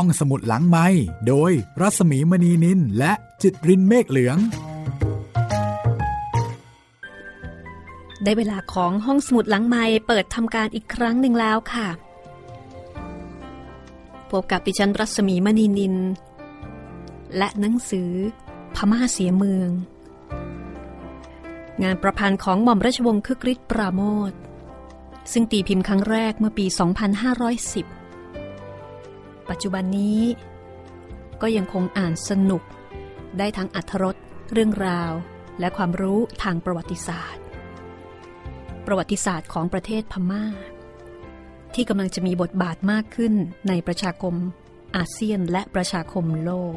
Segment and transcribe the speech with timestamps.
[0.00, 0.86] ห้องสมุดหลังไม้
[1.28, 4.38] โดยรัสมีมณีนินและจิตรินเมฆเหลือง
[8.22, 11.88] ได้เวลาของห้องสมุดหลังไม้เปิดทำการอีกครั้งหนึ่งแล้วค่ะ
[14.30, 15.94] พบกับดิฉันรัศมีมณีนิน
[17.36, 18.10] และหนังสือ
[18.74, 19.70] พม่าเสียเมือง
[21.82, 24.00] งานประพันธ์ของหม่อมราชวงศ์คึกฤทธิ์ปราโม
[24.30, 24.32] ท
[25.32, 27.95] ซึ่งตีพิมพ์ครั้งแรกเมื่อปี 2510
[29.50, 30.20] ปัจจุบันนี้
[31.42, 32.62] ก็ยังคงอ่านสนุก
[33.38, 34.16] ได้ทั้งอัธรส
[34.52, 35.12] เรื่องราว
[35.60, 37.42] และความรู้ทางประวัติศาสตร์
[38.86, 40.44] ประวัติศาสตร์ของประเทศพม่า
[41.74, 43.34] ที่กำลังจะมีบทบาทมากขึ้น
[43.68, 44.34] ในประชาคม
[44.96, 46.76] อาเซียนและประชาคมโลก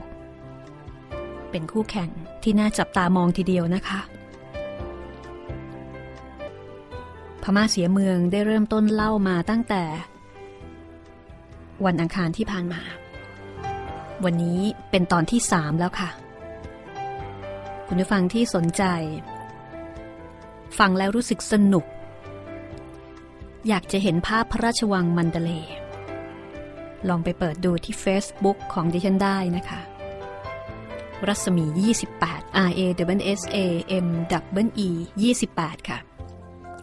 [1.52, 2.10] เป็นคู่แข่ง
[2.44, 4.00] ที่น่าจับตามองทีเดียวนะคะ
[7.44, 9.84] พม่าเสียเมืองได้เริ่มต้นเล่ามาตั้งแต่
[11.86, 12.82] วันอังคารที่ผ่านมา
[14.24, 14.60] วันนี้
[14.92, 16.10] เป็นตอนที่สามแล้วค่ะ
[17.88, 18.84] คุณผู้ฟังที่สนใจ
[20.80, 21.86] ฟังแล้วรู้สึกสนุก
[23.68, 25.52] อยากจะเห็นภาพพระราชวังมันเดเล
[27.08, 29.82] ลองไปเปิดดูที่ Facebook ของดิฉันได้นะคะ
[31.28, 31.66] รัศมี
[32.16, 32.82] 28 R A
[33.18, 33.58] W S A
[34.06, 34.08] M
[34.64, 34.90] W E
[35.40, 36.00] 28 ค่ะ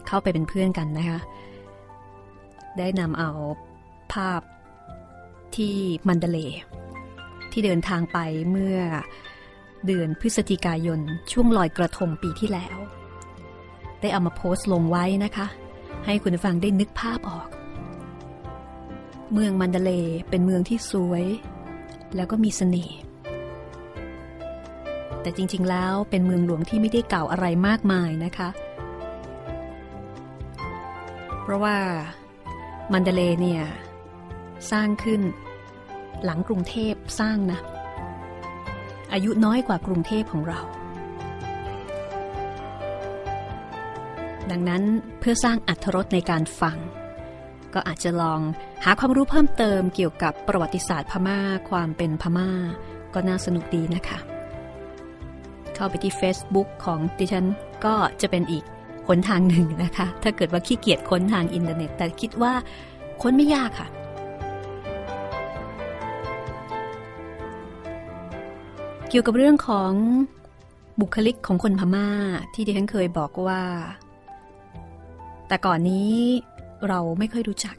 [0.07, 1.19] เข้าไปเป็นเพื่อนกันนะคะ
[2.77, 3.31] ได้นำเอา
[4.13, 4.41] ภาพ
[5.55, 5.73] ที่
[6.07, 6.39] มันเดเล
[7.51, 8.17] ที่เดินทางไป
[8.51, 8.77] เมื่อ
[9.85, 10.99] เดือนพฤศจิกายน
[11.31, 12.77] ช่วงลอยกระทงปีที่แล้ว
[14.01, 15.47] ได้เอามาโพสต์ลงไว้นะคะ
[16.05, 17.49] ให้คุณฟังได้นึกภาพออก
[19.33, 19.91] เมืองมันเดเล
[20.29, 21.25] เป็นเมืองที่สวย
[22.15, 22.97] แล้วก็มีสเสน่ห์
[25.21, 28.49] แต่จริงๆแล้วเป็นเมืองหลวงที่ไม่ได้เก่าอะไรมากมายนะคะ
[31.41, 31.77] เพราะว่า
[32.93, 33.63] มันเดเลเนี่ย
[34.71, 35.21] สร้างขึ้น
[36.23, 37.59] หลังกรุงเทพสร้างนะ
[39.13, 40.59] อายุน้อยกว่ากรุงเทพของเรา
[44.51, 44.83] ดังนั้น
[45.19, 46.77] เพื่อสร้างอัธรสในการฟัง
[47.73, 48.41] ก็อาจจะลอง
[48.83, 52.49] หาความรู้เพิ่มเติมเกี่ยวกับประวัติศาสตร์พม่าความเป็นพม่า
[53.13, 54.19] ก็น่าสนุกดีนะคะ
[55.75, 57.45] เข้าไปที่ Facebook ของดิฉัน
[57.85, 58.63] ก็จะเป็นอีก
[59.07, 62.53] หนทางหนึ่งนะคะ ถ้าเกิดว่าขี้เกียจค้นทางอินเทอร์เน็ต แต่คิดว่า
[63.21, 63.87] ค้นไม่ยากค่ะ
[69.19, 69.91] กี่ยวกับเรื่องของ
[71.01, 72.09] บุคลิกของคนพม่า
[72.53, 73.61] ที่ดิฉันเคยบอกว่า
[75.47, 76.15] แต่ก่อนนี้
[76.87, 77.75] เราไม่ค่อยรู้จัก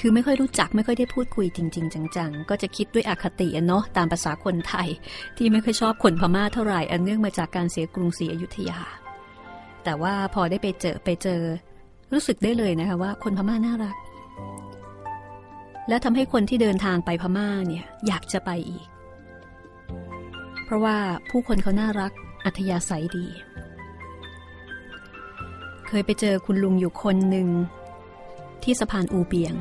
[0.00, 4.88] คือไม่ค่อยรู้จักไม่ค่อยได้พูดคุยจริง ๆ จังๆ ก็จะคิดด้วยอคติเนาะตามภาษาคนไทย
[5.36, 8.80] ที่ไม่ค่อยชอบคนพม่าเท่าไหร่อันเนื่องมาจากการเสียกรุงศรีอยุธยา
[9.84, 11.40] แต่ว่าพอได้ไปเจอไปเจอ
[12.12, 13.96] รู้สึกได้เลยนะคะว่าคนพม่าน่ารัก
[15.88, 18.86] และทำให้คนที่เดินทางไปพม่าเนี่ยอยากจะไปอีก
[20.66, 20.96] เพราะว่า
[21.30, 22.12] ผู้คนเขาน่ารัก
[22.44, 23.26] อัธยาศัยดี
[25.86, 27.48] เคยไปเจอคุณลุงอยู่คนหนึ่ง
[28.62, 29.54] ที่สะพานอูเบียง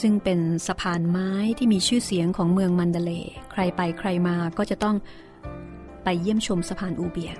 [0.00, 3.12] ซึ่งเป็นสะพานไม้ที่มีชื่อเสียงของเมืองมันเดเล
[3.50, 4.96] ใครไปใครมาก็จะต้อง
[6.04, 7.36] ไปเยี่ยมชมสะพานอูเบียง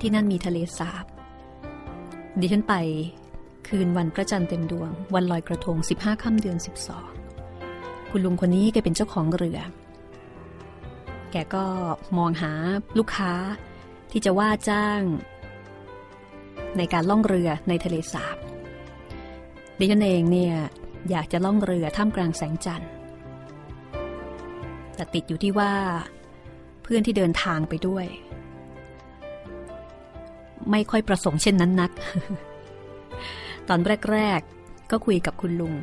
[0.00, 1.04] ที่นั่นมีทะเลสาบ
[2.40, 2.74] ดิฉันไป
[3.68, 6.58] คืนวันพระจันทร์เต็มดวง วันลอยกระทง 15ค่ำเดือน
[7.34, 9.60] 12 คุณลุงคนนี้แกเป็นเจ้าของเรือ
[11.32, 11.64] แกก็
[12.18, 12.52] มองหา
[12.98, 13.32] ลูกค้า
[14.10, 15.02] ที่จะว่าจ้าง
[16.76, 18.36] ในการล่องเรือในทะเลสาบ
[19.78, 20.54] ดิฉันเองเนี่ย
[21.10, 22.90] อยากจะล่องเรือท่ามกลางแสงจันทร์
[24.94, 25.72] แต่ติดอยู่ที่ว่า
[26.82, 28.06] เพื่อนที่เดินทางไปด้วย
[30.70, 31.90] ไม่ค่อยประสงค์เช่นนั้นนัก
[33.68, 33.80] ตอน
[34.12, 35.74] แรก ๆ ก็คุยกับคุณลุง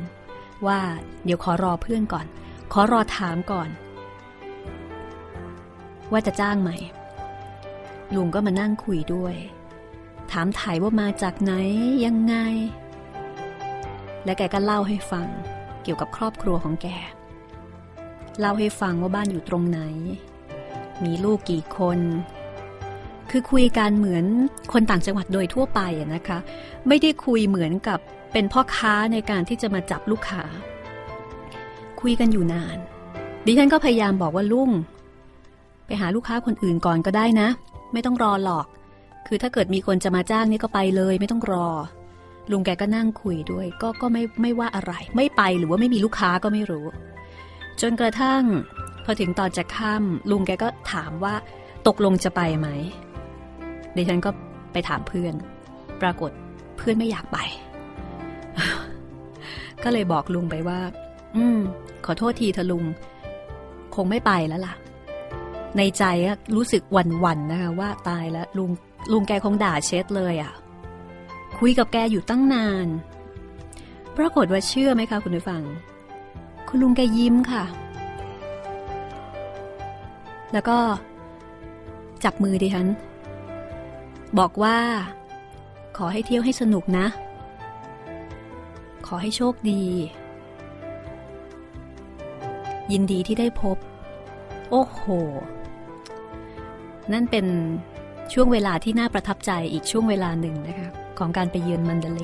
[0.66, 0.80] ว่า
[1.24, 2.26] เดี๋ยวขอรอเพื่อนก่อน
[2.72, 3.68] ขอรอถามก่อน
[6.12, 6.70] ว่าจะจ้างไหม
[8.14, 9.34] ลุงก็มานั่งคุยด้วย
[10.30, 11.52] ถามถ่ายว่ามาจากไหน
[12.04, 12.34] ยังไง
[14.24, 15.28] และแกก็เล่าให้ฟัง
[15.82, 16.88] เกี่ยวกับครอบครัวของแก
[18.40, 19.80] เล่าให้ฟังว่าบ้านอยู่ตรงไหน
[21.04, 21.98] มีลูกกี่คน
[23.30, 24.24] คือคุยกันเหมือน
[24.72, 25.80] คนต่างจังหวัดโดยทั่วไป
[26.14, 26.38] นะคะ
[26.88, 27.98] ไม่ได้คุยเหมือนกับ
[28.32, 30.42] เป็นพ่อค้าในการที่จะมาจับลูกค้า
[32.00, 32.78] คุยกันอยู่นาน
[33.46, 34.70] ดิฉันก็พยายามบอกว่าลุง
[35.86, 37.48] ไปหาลูกค้าคนอื่นก่อนก็ได้นะ
[37.92, 38.66] ไม่ต้องรอหรอก
[39.26, 41.68] คือถ้าเกิดมีคนจะมาจ้างนี่ก็ไปเลย ไม่ต้องรอ
[42.50, 46.86] ลุงแกก็นั่งคุยด้วย ก็ก็ไม่ไม่ว่าอะไร ไม่ไปหรือว่าไม่มีลูกค้าก็ไม่รู้
[47.80, 48.42] จนกระทั่ง
[49.04, 51.34] พอถึงตอนจะค่ำลุงแกก็ถามว่า
[51.86, 52.68] ตกลงจะไปไหม
[53.96, 54.30] ดิฉันก็
[54.72, 55.34] ไปถามเพื่อน
[56.02, 56.30] ปรากฏ
[56.76, 57.38] เพื่อนไม่อยากไป
[59.82, 60.80] ก็เลยบอกลุงไปว่า
[61.36, 61.58] ออืม
[62.06, 62.84] ขอโทษทีเธอลุง
[63.94, 64.74] คงไม่ไปแล้วล่ะ
[65.76, 66.04] ในใจ
[66.56, 68.70] รู้สึกหวั่นๆนะคะว่าตายแล้วลุง
[69.12, 70.52] ลุงแกคงด่าเช็ดเลยอะ่ะ
[71.58, 72.86] คุยกับแกอยู่ตั้งนาน
[74.16, 75.62] ปรากฏว่าเชื่อไหมคะคุณผู้ฟัง
[76.68, 77.64] คุณลุงแกยิ้มค่ะ
[80.52, 80.78] แล้วก็
[82.24, 82.86] จับมือดิฉัน
[84.38, 84.78] บอกว่า
[85.96, 87.06] ขอให้เที่ยวให้สนุกนะ
[89.06, 89.82] ขอให้โชคดี
[92.92, 93.76] ยินดีที่ได้พบ
[94.70, 95.02] โอ้โห
[97.12, 97.46] นั่นเป็น
[98.32, 100.88] ช่วงเวลาที่น่าประทับใจอีกช่วงเวลาหนึ่งนะคะ
[101.18, 102.20] ของการไปเยือนมันเดเล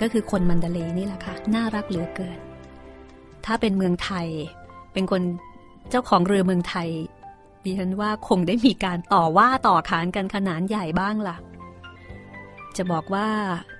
[0.00, 2.38] ก็คือคนมันเดเลนี่แหละค่ะน่ารักเหลือเกิน
[3.46, 4.26] ถ้าเป็นเมืองไทย
[4.92, 5.22] เป็นคน
[5.90, 6.88] เจ้าของเรือเมืองไทย
[7.64, 11.36] ดิฉันว่าคงได้มีการต่อว่าต่อขานกันขนาดใหญ่บ้างล่ะ
[12.76, 13.28] จะบอกว่า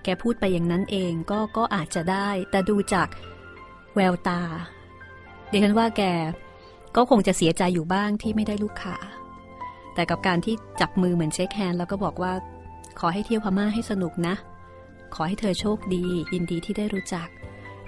[0.05, 3.09] แกพูดไปอย่างนั้นเองก็ก็อาจจะได้ แต่ดูจาก
[3.95, 4.41] แววตา
[5.51, 6.03] ดิฉันว่าแก
[6.97, 8.97] ก็คงจะเสียใจอยู่บ้างที่ไม่ได้ลูกค้า
[9.97, 12.33] แต่กับการที่จับมือเหมือนเช็คแฮนด์แล้วก็บอกว่า
[12.99, 14.35] ขอให้เที่ยวพม่าให้สนุกนะ
[15.15, 17.29] ขอให้เธอโชคดี ยินดีที่ได้รู้จัก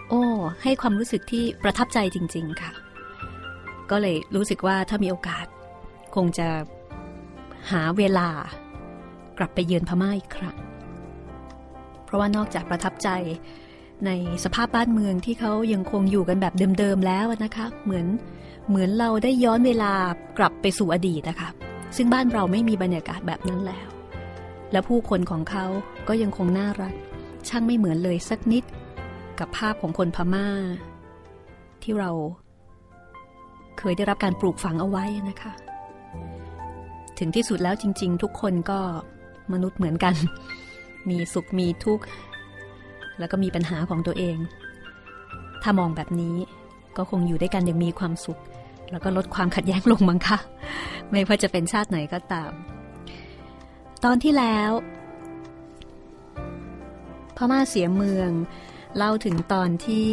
[0.09, 0.23] โอ้
[0.63, 2.73] ให้ความรู้สึกที่ประทับใจจริง ๆ ค่ะ
[3.91, 5.47] ก็เลยรู้สึกว่าถ้ามีโอกาส
[6.15, 6.49] คงจะ
[7.71, 8.29] หาเวลา
[9.39, 10.57] กลับไปเยือนพม่าอีกครั้ง
[12.05, 13.09] เพราะว่านอกจากประทับใจ
[14.07, 14.11] ใน
[14.45, 18.07] สภาพบ้านเมืองที่เขายังคงอยู่กันแบบเดิมๆแล้วนะคะ เหมือน
[18.69, 19.93] เหมือนเราได้ย้อนเวลา
[20.39, 21.49] กลับไปสู่อดีตนะคะ
[21.97, 23.89] ซึ่งบ้านเราไม่มีบรรยากาศแบบนั้นแล้ว
[24.73, 25.67] และผู้คนของเขา
[26.09, 26.95] ก็ยังคงน่ารัก
[27.49, 28.65] ช่างไม่เหมือนเลยสักนิด
[29.39, 30.49] กับภาพของคนพมา่า
[31.83, 32.11] ที่เรา
[33.79, 35.53] เคยได้รับการปลูกฝังเอาไว้นะคะ
[37.19, 38.79] ถึงที่สุดแล้วจริง ๆ ทุกคนก็
[39.53, 40.15] มนุษย์เหมือนกัน
[41.09, 42.05] มีสุขมีทุกข์
[43.19, 44.37] แล้วก็มีปัญหาของตัวเอง
[45.63, 46.37] ถ้ามองแบบนี้
[46.97, 48.41] ก็คงอยู่ด้วยกันอย่างมีความสุข
[48.91, 50.39] แล้วก็ลดความขัดแย้งลงมั้งคะ
[51.11, 52.53] ไม่ว่าจะเป็นชาติไหนก็ตาม
[54.05, 54.71] ตอนที่แล้ว
[57.37, 58.31] พม่าเสียเมือง
[58.97, 60.13] เล่าถึงตอนที่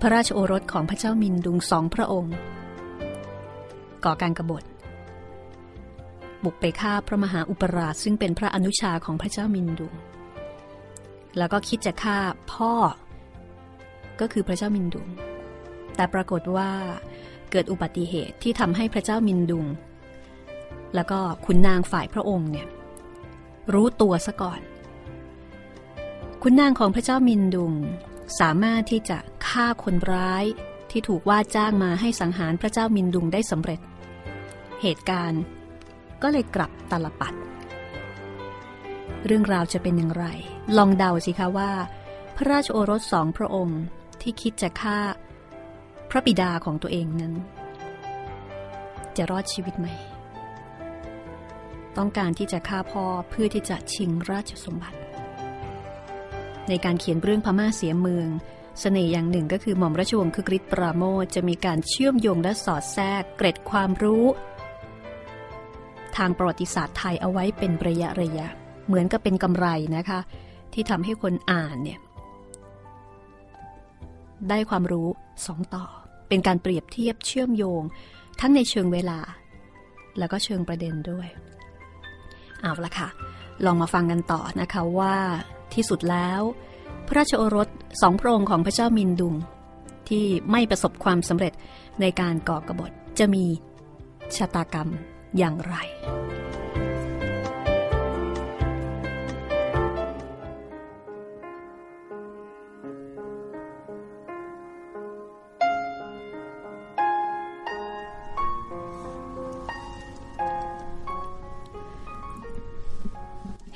[0.00, 2.34] พระราชโอรสของพระเจ้ามินดุงสองพระองค์
[4.04, 4.62] ก่อการกรบฏ
[6.44, 9.94] บุกไปฆ่าพระมหาอุปราชซึ่งเป็นพระอนุชาของพระเจ้ามินดุง
[11.38, 12.18] แล้วก็คิดจะฆ่า
[12.52, 12.72] พ่อ
[14.20, 15.08] ก็คือพระเจ้ามินดุง
[15.96, 16.70] แต่ปรากฏว่า
[17.50, 19.66] เกิดอุบัติเหตุที่ทำให้พระเจ้ามินดุง
[20.94, 22.68] แล้วก็ขุนนางฝ่ายพระองค์เนี่ย
[23.74, 24.60] รู้ตัวซะก่อน
[26.42, 27.72] ขุนนางของพระเจ้ามินดุง
[28.40, 30.44] สามารถที่จะฆ่าคนร้าย
[30.90, 33.80] ที่ถูกว่าจ้างมาให้สังหารพระเจ้ามินดุงได้สำเร็จ
[34.82, 35.42] เหตุการณ์
[36.22, 37.34] ก็เลยกลับตลปัด
[39.26, 40.26] เรื่องราวจะเป็นอย่างไร
[40.76, 41.70] ลองเดาสิคะว่า
[42.36, 43.80] พระราชโอรสสองพระองค์
[44.20, 44.98] ที่คิดจะฆ่า
[46.10, 47.34] พระบิดาของตัวเองนั้น
[49.16, 49.86] จะรอดชีวิตไหม
[51.96, 54.98] ต้องการที่จะฆ่าพ่อเพื่อที่จะชิงราชสมบัติ
[56.68, 64.24] ในการเขียนเรื่องพม่าเสียเมืองสเสน่ห์อย่างหนึ่งก็คือหม่อมราชวงศ์คึกฤทธิ์ปราโมทจะมีการเชื่อมโยงและสอดแทรกเกร็ดความรู้
[66.16, 68.46] ทางประวัติศาสตร์ไทยเอาไว้เป็นระยะระยะ
[68.86, 69.66] เหมือนกับเป็นกำไร
[69.96, 70.20] นะคะ
[70.72, 71.98] ที่ทำให้คนอ่านเนี่ย
[74.48, 75.08] ได้ความรู้
[75.46, 75.84] สองต่อ
[76.28, 77.82] เป็นการเปรียบเทียบเชื่อมโยง
[78.40, 79.18] ทั้งในเชิงเวลา
[80.18, 81.28] แล้วก็เชิงประเด็นด้วย
[82.60, 83.08] เอาละค่ะ
[83.64, 85.16] ลองมาฟังกันต่อนะคะว่า
[85.74, 86.40] ที่สุดแล้ว
[87.06, 87.68] พระราชโอรส
[88.02, 89.34] สองพระองค์ของพระเจ้ามินดุง
[90.08, 91.52] ที่ไม่ประสบความสำเร็จ
[92.00, 93.44] ในการก่อกรบฏจะมี
[94.36, 94.88] ชะตากรรม
[95.38, 95.76] อย่างไร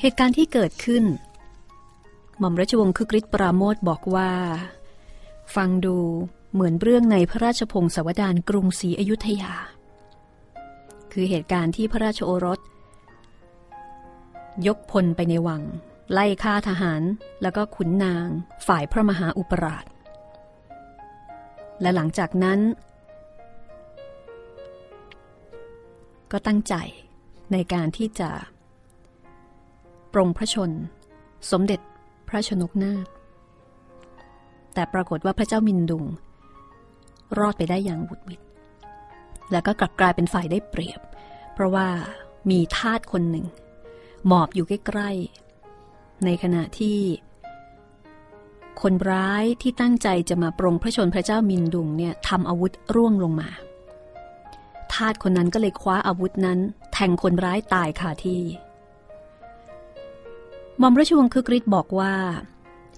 [0.05, 1.05] เหตุการณ์ที่เกิดขึ้น
[2.39, 4.31] หม่อมราชวงศ์คึกฤทธิ์ปราโมทบอกว่า
[5.55, 5.97] ฟังดู
[6.53, 9.55] เหมือนเรื่องในพระราชพงศาวดารกรุงศรีอยุธยา
[11.13, 12.61] คือเหตุการณ์ที่พระราชโอรส
[14.67, 15.63] ยกพลไปในวัง
[16.13, 17.03] ไล่ฆ่าทหาร
[17.43, 18.27] แล้วก็ขุนนาง
[18.67, 19.85] ฝ่ายพระมหาอุปราช
[21.81, 22.61] และหลังจากนั้น
[26.33, 26.75] ก็ตั้งใจ
[27.53, 28.31] ในการที่จะ
[30.13, 30.71] ปรงพระชน
[31.51, 31.81] สมเด็จ
[32.29, 33.07] พระชนกนาถ
[34.75, 36.05] แต่ปรากฏว่าพระเจ้ามินดุง
[37.39, 38.41] รอดไปได้อย่างบุดวิด
[39.51, 41.01] แล้วก็กลับกลายเป็นฝ่ายได้เปรียบ
[41.55, 41.89] เพราะว่า
[42.51, 43.47] มีทาสคนหนึ่ง
[44.27, 46.99] หมอบอยู่ใกล้ๆในขณะที่
[48.83, 53.49] คนร้ายที่ตั้งใจจะมาปรงพระชนพระเจ้ามินดุงเนี่ยทำอาวุธร่วงลงมา
[54.95, 56.59] ทาสคนนั้นก็เลยคว้าอาวุธนั้น
[56.93, 58.43] แทงคนร้ายตายคาที่
[60.85, 62.15] มอมราชวงศ์คึกฤทธิ์บอกว่า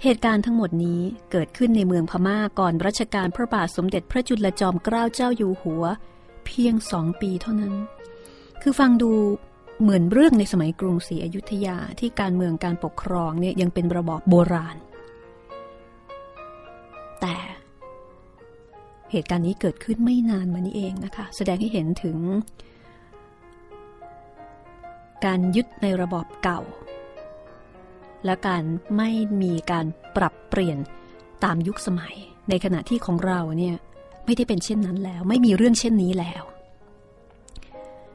[0.03, 1.01] เหตุการณ์ทั้งหมดนี้
[1.31, 5.85] เกิดขึ้นในเมืองพม่าก่อนรัชกาลพระบาทสมเด็จพระจุลจอมเกล้าเจ้าอยู่หัว
[6.45, 7.75] เพียงสองปีเท่านั้น
[8.63, 9.11] คือฟังดู
[9.81, 14.77] เหมือนเรื่องในสมัยกรุงศรีอยุธยาที่การเมืองการปกครองเนี่ยยังเป็นระบอบโบราณ
[17.21, 17.37] แต่
[19.13, 22.19] เหตุการณ์นี้เกิดขึ้นไม่นานมานี้เองนะคะ แสดงให้เห็นถึง
[25.25, 26.63] การยึดในระบอบเก่า
[28.25, 28.63] และการ
[28.97, 29.11] ไม่
[29.43, 30.79] มีการปรับเปลี่ยน
[31.45, 32.15] ตามยุคสมัย
[32.49, 33.77] ในขณะที่ของเราเนี่ย
[34.25, 36.43] ไม่ได้เป็นเช่นนั้นแล้ว ไม่มีเรื่องเช่นนี้แล้ว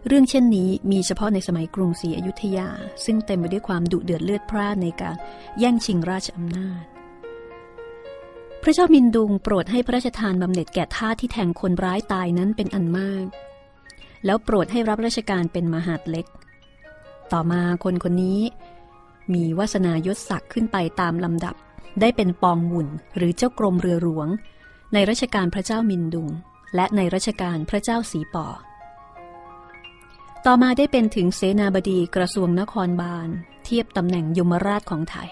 [0.08, 2.68] เรื่องเช่นนี้มีเฉพาะในสมัยกรุงศรีอยุธยา
[3.06, 5.16] ซึ่งเต็มไปด้วยความดุเดือดเลือดพร่านในการ
[5.60, 6.84] แย่งชิงราชอำนาจ
[8.64, 13.26] พระเจ้ามินดุงโปรดให้พระราชทานบำเหน็จแก่ท่าที่แทงคนร้ายตายนั้นเป็นอันมาก
[14.26, 16.26] แล้วโปรดให้รับราชการเป็นมหาดเล็ก
[17.34, 18.40] ต่อมาคนคนนี้
[19.34, 21.56] มีวาสนายศศักดิ์ขึ้นไปตามลำดับ
[22.02, 24.28] ได้เป็นปองหุ่นหรือเจ้ากรมเรือหลวง
[24.94, 26.30] ในรัชกาลพระเจ้ามินดุง
[26.76, 28.48] และในรัชกาลพระเจ้าสีป่อ
[30.46, 33.30] ต่อมาได้เป็นถึงเสนาบดีกระทรวงนครบาล
[33.64, 35.30] เทียบตำแหน่งยมราชของไทย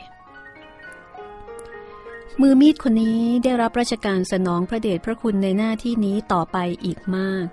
[2.41, 7.47] มือมีดคนนี้ได้รับราชการสนองพระเดชพระคุณในหน้าที่นี้ต่อไปอีกมาก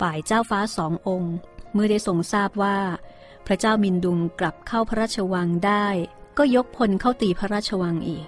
[0.04, 1.34] ่ายเจ้าฟ้าสององค์
[1.72, 2.78] เมื่อได้ทรงทราบว่า
[3.48, 5.86] พระเจ้ามินดุงกลับเข้าพระราชวังได้
[6.38, 8.26] ก็ยกพลเข้าตีพระราชวังอีก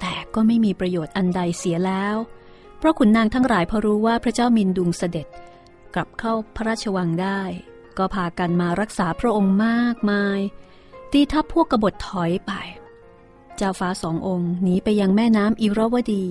[0.00, 2.16] แต่ก็ไม่มีประโยชน์อันใดเสียแล้ว
[2.78, 5.26] เพราะขุนนางทั้งหลายพอรู้ว่าพระเจ้ามินดุงเสด็จ
[5.94, 7.40] กลับเข้าพระราชวังได้
[7.98, 10.40] ก็พากันมารักษาพระองค์มากมาย
[11.12, 12.52] ตีทัพพวกกบฏถอยไป
[13.56, 16.26] เจ้าฟ้าสององค์หนีไปยังแม่น้ำอิรวดี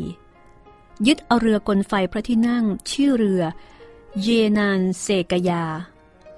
[1.08, 3.44] ยึดเอาเรือกลไฟพระที่นั่งชื่อเรือ
[4.22, 5.64] เยนานเซกยา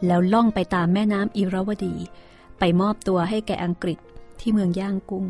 [0.05, 1.95] แล้วล่องไปตามแม่น้ำอิรวดี
[2.59, 3.99] ไปมอบตัวให้แก่อังกฤษ
[4.39, 5.25] ที่เมืองย่างกุ้ง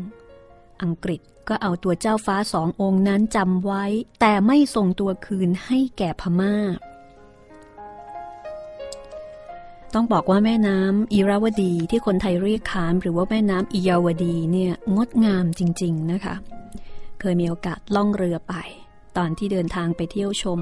[0.82, 3.84] อังกฤษก็เอาตัวเจ้าฟ้าสององค์นั้นจำไว้
[4.20, 6.54] แต่ไม่ส่งตัวคืนให้แก่พมา่า
[9.94, 16.34] ต้องบอกว่าแม่น้ำอิราวดีที่คนไทยเรียกขาน หรือว่าแม่น้ำอิยาวดีเนี่ยงดงามจริง ๆนะคะ
[17.20, 18.54] เคยมีโอกาสล่องเรือไป
[19.16, 20.60] ตอนที่เดินทางไปเที่ยวชม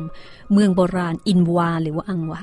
[0.52, 2.42] เมืองโบราณอินวาหรือว่าอังวา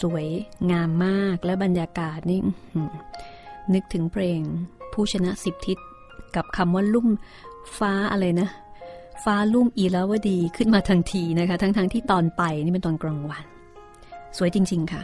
[0.00, 0.26] สวย
[0.70, 2.40] งามมากและบรรยากาศนี่
[3.74, 4.40] นึกถึงเพลง
[4.92, 5.78] ผู้ชนะสิบทิศ
[6.36, 7.08] กับคำว่าลุ่ม
[7.78, 8.48] ฟ้าอะไรนะ
[9.24, 13.44] ฟ้าลุ่มอีลาวดีขึ้นมาทันทีนะคะ ทั้งๆทที่ตอนไปนี่เป็นตอนกลางวัน
[14.36, 15.02] สวยจริง ๆ ค่ะ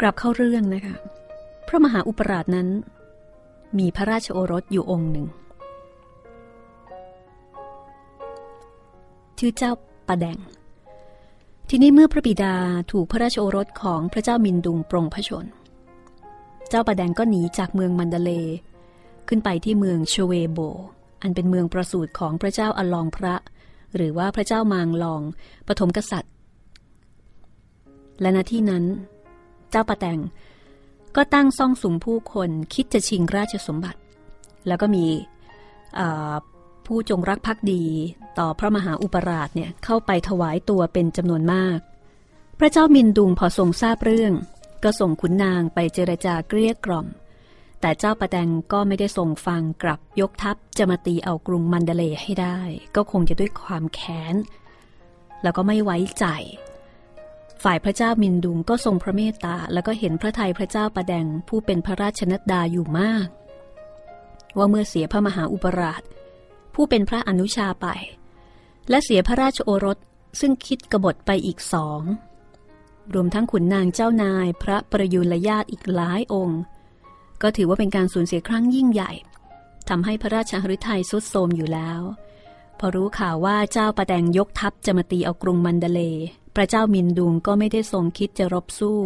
[0.00, 0.94] กลับเข้าเรื่องนะคะ
[1.68, 2.68] พระมหาอุปราชนั้น
[3.78, 5.26] มีพระราชโอรสอยู่องค์หนึ่ง
[9.38, 9.72] ชื่อเจ้า
[10.08, 10.38] ปะแดง
[11.74, 12.54] ทีนี้เมื่อพระบิดา
[12.92, 15.46] ถูกพระราชโอรสของพระเจ้ามินดุงปรงพระชน
[16.68, 18.30] เจ้าปะแดงก็หนีจากเมืองมันเดเล
[19.28, 20.58] ขึ้นไปที่เมืองชเวโบ
[21.22, 23.34] อันเป็นเมืองประสูติของพระเจ้าอลองพระ
[23.96, 25.22] หรือว่าพระเจ้ามางลอง
[25.68, 26.32] ปฐมกษัตริย์
[28.20, 28.84] และณที่นั้น
[29.70, 30.18] เจ้าปะแตง
[31.16, 34.00] ก็ตั้งซ่องสุมผู้คนคิดจะชิงราชสมบัติ
[34.66, 35.06] แล้วก็มี
[36.86, 37.84] ผู้จงรักภักดี
[38.38, 41.78] ต่อพระมหาอุปราชเนี่ยเข้าไปถวายตัวเป็นจำนวนมาก
[42.58, 44.32] พระเจ้ามินดุงพอทรงทราบเรื่อง
[44.84, 47.06] ก็ส่งขุนนางไปเจรจาเกลี้ยกล่อม
[47.80, 52.58] แต่เจ้าประแดงก็ไม่ได้ส่งฟังกลับยกทัพจะมาตีเอากรุงมันเดเลให้ได้
[52.96, 54.34] ก็คงจะด้วยความแค้น
[55.42, 56.26] แล้วก็ไม่ไว้ใจ
[57.62, 63.28] ฝ่ายพระเจ้ามินดุงก็ทรงพระเมตตาแล้วก็เห็นพระทัยพระเจ้าประแดงผู้เป็นพระราชนัดดาอยู่มาก
[64.56, 66.02] ว่าเมื่อเสียพระมหาอุปราช
[66.74, 67.86] ผู้เป็นพระอนุชาไป
[68.90, 69.98] และเสียพระราชโอรส
[70.40, 72.02] ซึ่งคิดกบฏไปอีกสอง
[73.14, 76.60] รวมทั้งขุนนางเจ้านายพระประยุรญาติอีกหลายองค์
[77.42, 79.12] ก็ถือว่าเป็นการสูญเสียครั้งยิ่งใหญ่
[79.88, 82.00] ทำให้พระราชหฤทัยสุดโทมอยู่แล้ว
[82.78, 86.00] พอรู้ข่าวว่าเจ้าประแดงยกทัพจะมาตีเอากรุงมันเดเล
[86.56, 88.98] พระเจ้ามินดุงก็ไม่ได้ทรงคิดจะรบสู้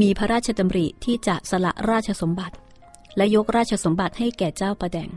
[0.00, 2.56] มีพระราชดำริที่จะสละราชสมบัติ
[3.16, 5.10] และยกราชสมบัติให้แก่เจ้าประแดง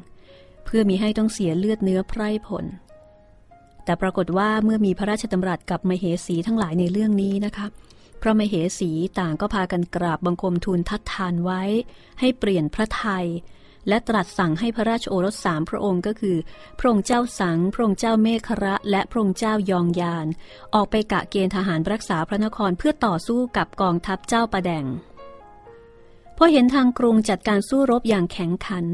[0.76, 2.66] พื่อมีให้ต้องเสียเลือดเนื้อไพร่ผล
[3.86, 7.68] แต่ปรากฏว่าเมื่อมีพระราชดำรัสกับมเหสีทั้งหลายในเรื่องนี้นะคะ
[8.22, 11.62] พระมเหสีต่างก็พากันกราบบังคมทูลทัดทานไว้
[12.20, 13.26] ให้เปลี่ยนพระไทย
[13.88, 16.38] และตรัสสั่งให้พระราชโอรสสามพระองค์ก็คือ
[16.80, 20.28] พระองค์เจ้าสัง พระองค์เจ้าเมฆระ และพระองค์เจ้ายองยาน
[20.76, 24.86] ออกไปกะเกณฑ์ทหารรักษาพระนครเพื่อต่อสู้กับกองทัพเจ้าประแดง
[26.38, 28.86] พอเห็นทางกรุงจัดการสู้รบอย่างแข็งขัน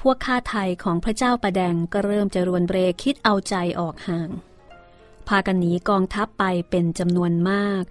[0.00, 4.30] พวกข้าไทยของพระเจ้าประแดงก็เริ่มจะรวนเบรคิดเอาใจออกห่าง
[5.28, 7.82] พากันหนีกองทัพไปเป็นจำนวนมาก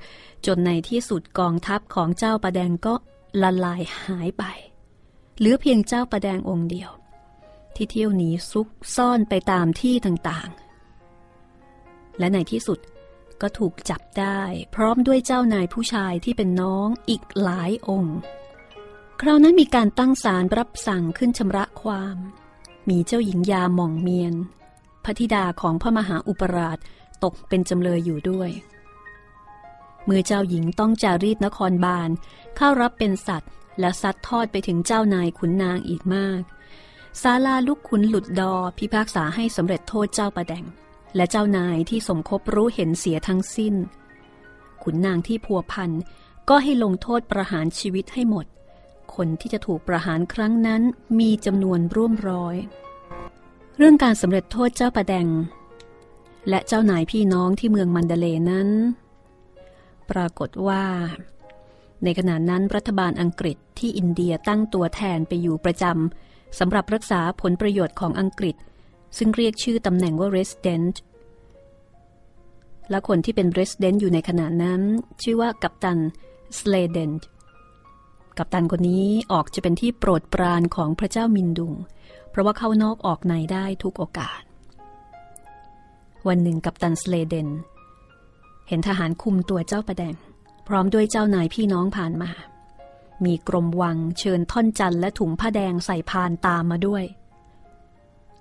[0.45, 2.93] จนในที่สุดกองทัพของเจ้าประแดงก็
[3.41, 4.43] ละลายหายไป
[5.37, 6.91] เหลือเพียงเจ้าประแดงองค์เดียว
[7.75, 12.79] ที่เที่ยวหนีซุกซ่อนไปตามที่ต่างๆ และในที่สุด
[13.41, 14.41] ก็ถูกจับได้
[14.75, 18.17] พร้อมด้วยเจ้านายผู้ชายที่เป็นน้องอีกหลายองค์
[19.21, 22.17] คราวนั้นมีการตั้งศาลรับสั่งขึ้นชำระความ
[22.89, 24.33] มีเจ้าหญิงยาหม่องเมียน
[25.03, 26.77] พระธิดาของพระมหาอุปราช
[27.23, 28.49] ตกเป็นจำเลยอยู่ด้วย
[30.05, 32.09] เมื่อเจ้าหญิงต้องจารีตนครบาล
[32.57, 36.41] เข้ารับเป็นสัตว์ และซัดทอดไปถึงเจ้านายขุนนางอีกมาก
[37.21, 40.65] ซาลาลูกขุนหลุดดอพิพากษาให้สำเร็จโทษเจ้าประแดง
[41.15, 43.75] และเจ้านายที่สมคบรู้เห็นเสียทั้งสิ้น
[44.83, 45.91] ขุนนางที่พัวพัน
[46.49, 48.45] ก็ให้ลงโทษประหารชีวิตให้หมด
[49.17, 50.81] คนที่จะถูกประหารครั้งนั้น
[51.19, 52.55] มีจำนวนร่วมร้อย
[53.77, 55.27] เรื่องการสำเร็จโทษเจ้าประแดง
[56.49, 58.69] และเจ้านายพี่น้องที่เมืองมันเดเลนั้น
[60.09, 60.83] ปรากฏว่า
[62.03, 68.55] ในขณะนั้นรัฐบาลอังกฤษที่อินเดียตั้งตัวแทนไปอยู่ประจำสำหรับรักษาผลประโยชน์ของอังกฤษ
[69.17, 70.95] ซึ่งเรียกชื่อตำแหน่งว่า resident
[72.89, 74.81] และคนที่เป็น resident อยู่ในขณะนั้น
[75.23, 75.99] ชื่อว่ากัปตัน
[76.57, 77.11] สเลเดน
[78.37, 81.73] กัปตันคนนี้ออกจะเป็นที่โปรดปรานของพระเจ้ามินดุง
[82.29, 84.41] เพราะว่าเข้านอกออกในได้ทุกโอกาส
[86.27, 87.49] วันหนึ่งกัปตันสเลเดน
[88.67, 90.15] เห็นทหารคุมตัวเจ้าประแดง
[90.67, 92.31] พร้อมด้วยเจ้านายพี่น้องผ่านมา
[93.25, 97.03] มีกรมวังเชิญท่อนจันและถุงผ้าแดงใส่พานตามมาด้วย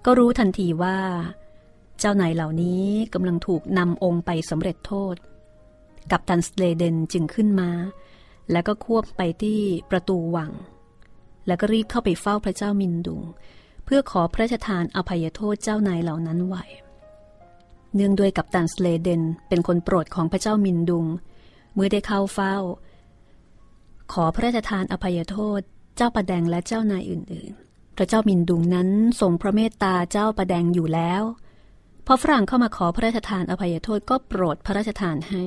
[0.05, 0.99] ก็รู้ทันทีว่า
[1.99, 2.85] เจ้านายเหล่านี้
[3.15, 5.17] กำลังถูกนำองค์ไปสำเร็จโทษ
[6.11, 7.71] กับตันสเลเดนจึงขึ้นมา
[8.53, 9.61] แล้วก็ควบไปที่
[9.91, 10.51] ประตูวัง
[11.47, 13.23] แล้วก็รีบเข้าไปเฝ้าพระเจ้ามินดุง
[13.85, 16.65] เพื่อขอพระราชทานอภัยโทษเจ้านายเหล่านั้นไว้
[17.95, 21.07] เนื่องด้วยกับตันสเลเดนเป็นคนโปรดของพระเจ้ามินดุง
[21.75, 22.57] เมื่อได้เข้าเฝ้า
[24.13, 25.61] ขอพระราชทานอภัยโทษ
[25.97, 28.89] เจ้าประแดงและเจ้านายอื่นๆ พระเจ้ามินดุงนั้น
[29.21, 31.23] ทรงพระเมตตาเจ้าประแดงอยู่แล้ว
[32.07, 35.43] พอฝรั่งเข้ามาขอพระราชทานอภัยโทษก็โปรดพระราชทานให้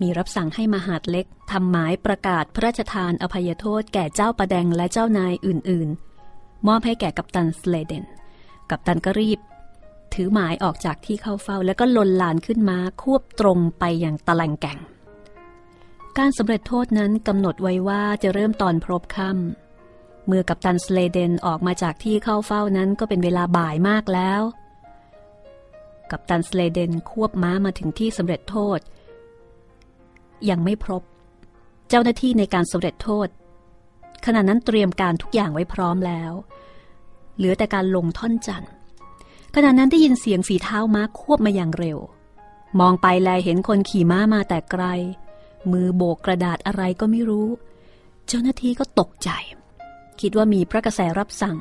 [0.00, 8.04] มีรับสั่งให้มหาดเล็กทำหมายประกาศพระราชทานอภัยโทษแก่เจ้าประแดงและเจ้านายอื่นๆ มอบให้แก่กัปตันสเลเดน
[8.70, 9.40] กัปตันก็รีบ
[10.14, 14.78] ถือหมายออกจากที่เข้าเฝ้าแล้วก็ลนลานขึ้นมาควบตรงไปอย่างตะแลงแก่ง
[16.18, 24.42] การสำเร็จโทษนั้นกำหนดไว้ว่าจะเริ่มตอนพรบค่ำเมื่อกัปตันสเลเดนออกมาจากที่เข้าเฝ้านั้นก็เป็นเวลาบ่ายมากแล้ว
[26.10, 28.78] กัปตันสเลเดนควบม้ามาถึงที่สำเร็จโทษ
[30.50, 31.02] ยังไม่พบ
[31.88, 33.28] เจ้าหน้าที่ในการสำเร็จโทษ
[34.24, 36.32] ขณะนั้นเตรียมการทุกอย่างไว้พร้อมแล้ว
[37.36, 38.72] เหลือแต่การลงท่อนจันทร์
[39.54, 41.98] ขณะนั้นได้ยินเสียงฝีเท้าม้าควบมาอย่างเร็ว
[42.80, 44.84] มองไปแลเห็นคนขี่ม้ามาแต่ไกล
[45.72, 47.48] มือโบกกระดาษอะไรก็ไม่รู้
[48.26, 49.30] เจ้าหน้าที่ก็ตกใจ
[50.20, 51.58] คิดว่ามีพระกระแสรับสั่ง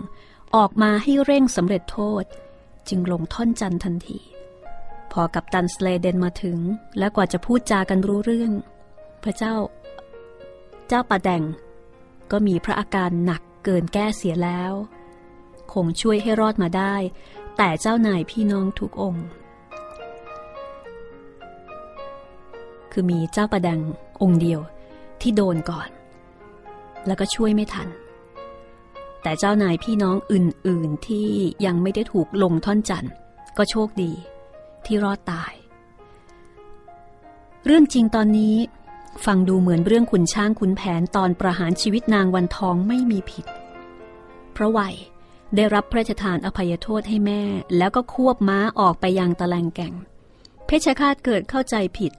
[0.56, 2.24] ออกมาให้เร่งสำเร็จโทษ
[2.90, 4.20] จึงลงท่อนจันทันที
[5.14, 6.60] พอกับตันสเลเดนมาถึง
[6.98, 8.52] และกว่าจะพูดจากันรู้เรื่อง
[9.24, 9.54] พระเจ้า
[10.88, 11.44] เจ้าปาแดง
[12.32, 14.74] ก็มีพระอาการหนักเกินแก้เสียแล้ว
[15.74, 16.96] คงช่วยให้รอดมาได้
[17.58, 19.26] แต่เจ้านายพี่น้องทุกองค์
[22.92, 23.82] คือมีเจ้าประดัง
[24.22, 24.60] องค์เดียว
[25.22, 25.90] ที่โดนก่อน
[27.08, 27.88] แล้วก็ช่วยไม่ทัน
[29.24, 31.30] แต่เจ้านายพี่น้องอื่นๆที่
[31.66, 33.08] ยังไม่ได้ถูกลงท่อนจัน
[33.58, 34.12] ก็โชคดี
[34.86, 35.54] ที่รอดตาย
[37.66, 38.56] เรื่องจริงตอนนี้
[39.26, 43.46] ฟังดูเหมือนเรื่องขุนช้างขุนแผนตอนประหารชีวิตนางวันทองไม่มีผิด
[44.54, 44.96] เพราะวัย
[45.56, 47.42] ได้รับพระราชทานอภัยโทษให้แม่
[47.78, 49.94] แล้วก็ควบม้าออกไปยังตะแลงแก่ง
[50.66, 52.12] เพชฌฆาตเกิดเข้าใจผิด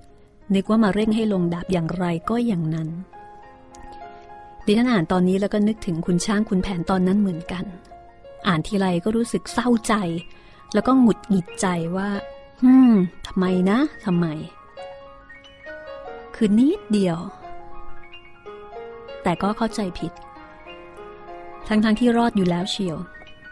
[0.54, 2.88] นึกว่ามาเร่งให้ลงดาบอย่างไรก็อย่างนั้น
[4.64, 7.64] ดิฉันอ่านตอนนี้แล้วก็นึกถึงคุณช้างคุณแผนตอนนั้นเหมือนกัน
[8.46, 9.94] อ่านทีไรก็รู้สึกเศร้าใจ
[10.74, 12.08] แล้วก็หงุดหงิดใจว่า
[12.60, 12.92] ฮึม
[13.26, 14.26] ทำไมนะทำไม
[16.34, 17.18] คือนิดเดียว
[19.22, 20.12] แต่ก็เข้าใจผิด
[21.68, 22.98] ทั้งๆทที่รอดอยู่แล้วเชียว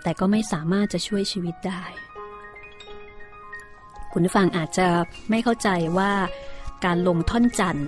[0.02, 1.82] แต่ก็ไม่สามารถจะช่วยชีวิตได้
[4.12, 4.86] คุณผู้ฟังอาจจะ
[5.30, 5.68] ไม่เข้าใจ
[5.98, 6.12] ว่า
[6.84, 7.80] การลงท่อนจัน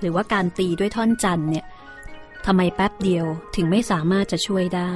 [0.00, 1.66] หรือว่าการตีด้วยท่อนจันเนี่ย
[2.46, 4.92] ทำไมแป๊บเดียวถึงไม่สามารถจะช่วยได้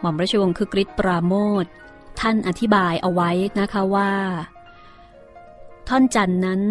[0.00, 1.66] หม่อมราชวงศ์คือกริชปราโมท
[2.26, 3.30] ท่านอธิบายเอาไว้
[3.60, 4.12] นะคะว่า
[5.88, 6.62] ท่อนจันนั้น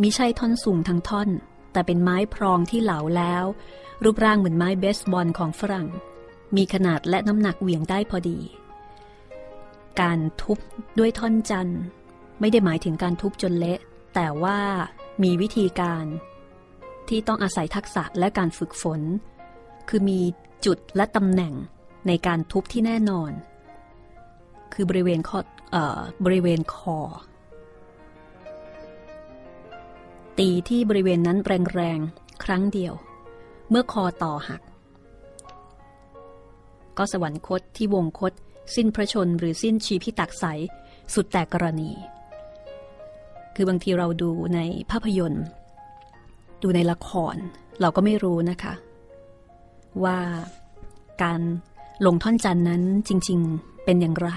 [0.00, 1.28] มิใช่ท่อนสูงทั้งท่อน
[1.72, 3.44] แต่เป็นไม้พรองที่เหลาแล้ว
[4.04, 5.88] รูปร่างเหมือนไม้เบสบอลของฝรั่ง
[6.56, 8.38] มีขนาดและน้ำหนักเหวี่ยงได้พอดี
[10.00, 10.58] การทุบ
[10.98, 11.70] ด้วยท่อนจัน
[12.40, 13.78] ไม่ได้หมายถึงการทุบจนเละ
[14.14, 14.58] แต่ว่า
[15.22, 16.04] มีวิธีการ
[17.08, 19.00] ที่ต้องอาศัยทักษะและการฝึกฝน
[19.88, 20.20] คือมี
[20.64, 21.54] จุดและตำแหน่ง
[22.06, 23.32] ในการทุบที่แน่นอน
[24.72, 25.40] คือบริเวณคอ
[26.24, 26.98] บริเวณคอ
[30.38, 31.38] ตีที่บริเวณนั้น
[31.74, 32.94] แรงๆ ครั้งเดียว
[33.70, 34.62] เมื่อคอต่อหัก
[36.98, 38.32] ก็สวรรคตที่วงคต
[38.74, 40.44] สิ้นพระชนหรือสิ้นชีพิตักใส
[41.14, 41.90] สุดแต่กรณี
[43.54, 45.44] คือบางทีเราดูในภาพยนตร์
[46.62, 47.36] ดูในละคร
[47.80, 48.74] เราก็ไม่รู้นะคะ
[50.04, 50.18] ว่า
[51.22, 51.40] การ
[52.06, 54.30] ลงท่อนจันนั้นจริงๆเป็นอย่างไร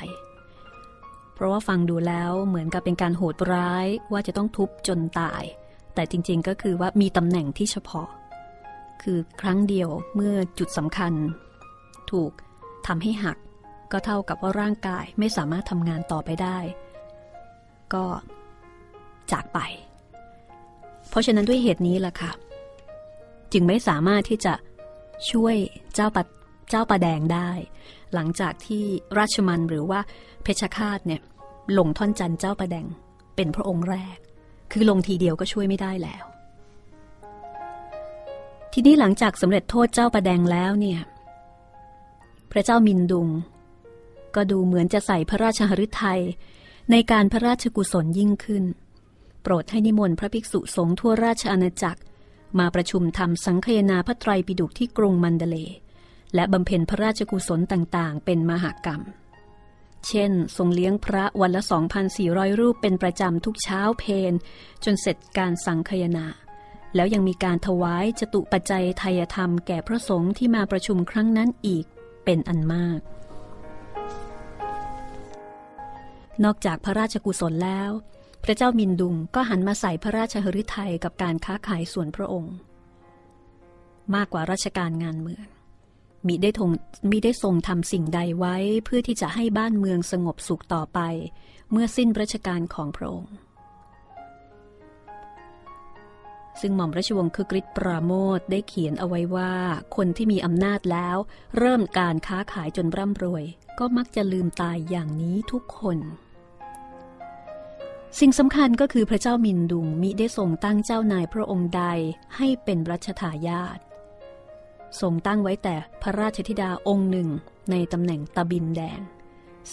[1.36, 5.44] เพราะว่าฟังดูแล้วเหมือนกับเป็นการโหดร้ายว่าจะต้องทุบจนตาย
[5.96, 8.10] แต่จริงๆก็คือว่ามีตำแหน่งที่เฉพาะ
[9.04, 11.14] คือครั้งเดียวเมื่อจุดสำคัญ
[12.12, 12.32] ถูก
[12.88, 13.38] ทำให้หัก
[13.92, 16.58] ก็เท่ากับว่าร่างกายไม่สามารถทำงานต่อไปได้
[17.94, 18.06] ก็
[19.32, 19.60] จากไป
[21.10, 22.32] เพราะฉะนั้นด้วยเหตุนี้ล่ะค่ะ
[23.54, 24.54] จึงไม่สามารถที่จะ
[25.32, 25.56] ช่วย
[25.96, 26.28] เจ้าปัด
[26.70, 27.50] เจ้าประแดงได้
[28.14, 28.84] หลังจากที่
[29.18, 30.00] ราชมันหรือว่า
[30.46, 31.22] เพชฌฆาตเนี่ย
[31.78, 32.88] ลงท่อนจันเจ้าประแดง
[33.36, 34.18] เป็นพระองค์แรก
[34.72, 36.24] คือลงทีเดียวก็ช่วยไม่ได้แล้ว
[38.74, 41.00] ทีนี้หลังจากสำเร็จโทษเจ้าประแดงแล้วเนี่ย
[42.52, 43.28] พระเจ้ามินดุง
[44.36, 46.22] ก็ดูเหมือนจะใส่พระราชหฤทัย
[46.92, 48.64] ในการพระราชกุศลยิ่งขึ้น
[49.42, 52.02] โปรดให้นิมนต์พระภิกษุสงฆ์ทั่วราชอาณาจักร
[52.60, 55.58] มาประชุมทำสังคยนาพระไตรปิฎกที่กรุงมันเดเล
[56.36, 61.62] และบำเพ็ญพระราชกุศลต่างๆ เป็นมหากรรมเเช่น ทรงเลี้ยงพระวันละ
[62.12, 64.34] 2,400 รูปเป็นประจำทุกเช้าเพน
[64.84, 66.28] จนเสร็จการสังคยนา
[66.96, 71.86] แล้วยังมีการถวายจตุปัจจัยไทยธรรมแก่พระสงฆ์ที่มาประชุมครั้งนั้นอีก
[72.26, 73.00] เป็นอันมาก
[76.44, 77.92] นอกจากพระราชกุศลแล้ว
[78.44, 82.56] พระเจ้ามินดุงก็หันมาใส่พระราชหฤทัยกับการค้าขายส่วนพระองค์
[84.16, 85.48] มากกว่าราชการงานเมือง
[86.28, 86.70] มิได้ทง
[87.10, 91.00] มิได้ทรงทำสิ่งใดไว้เพื่อที่จะให้บ้านเมืองสงบสุขต่อไป
[91.72, 93.34] เมื่อสิ้นรัชกาลของพระองค์
[96.62, 99.54] ซึ่งหม่อมราชวงศ์คือกริชปราโมทได้เขียนเอาไว้ว่า
[99.96, 101.18] คนที่มีอำนาจแล้ว
[101.58, 103.44] เริ่มการค้าขายจนร่ำรวย
[103.80, 105.98] ก็มักจะลืมตายอย่างนี้ทุกคน
[108.20, 111.84] สิ่งสำคัญก็คือพระเจ้ามินดุงมิได้ทรงตั้งเจ้านายพระองค์ใด
[112.38, 113.80] ให้เป็นรัชทายาท
[115.02, 117.30] ทรงตั้งไว้แต่พระราชธิดาองค์หนึ่ง
[117.72, 119.00] ในตำแหน่งตะบินแดง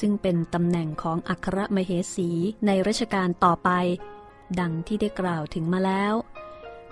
[0.01, 2.29] ซึ่งเป็นตำแหน่งของอัครมเหสี
[2.67, 3.71] ในรัชกาลต่อไป
[4.61, 6.15] ดังที่ได้กล่าวถึงมาแล้ว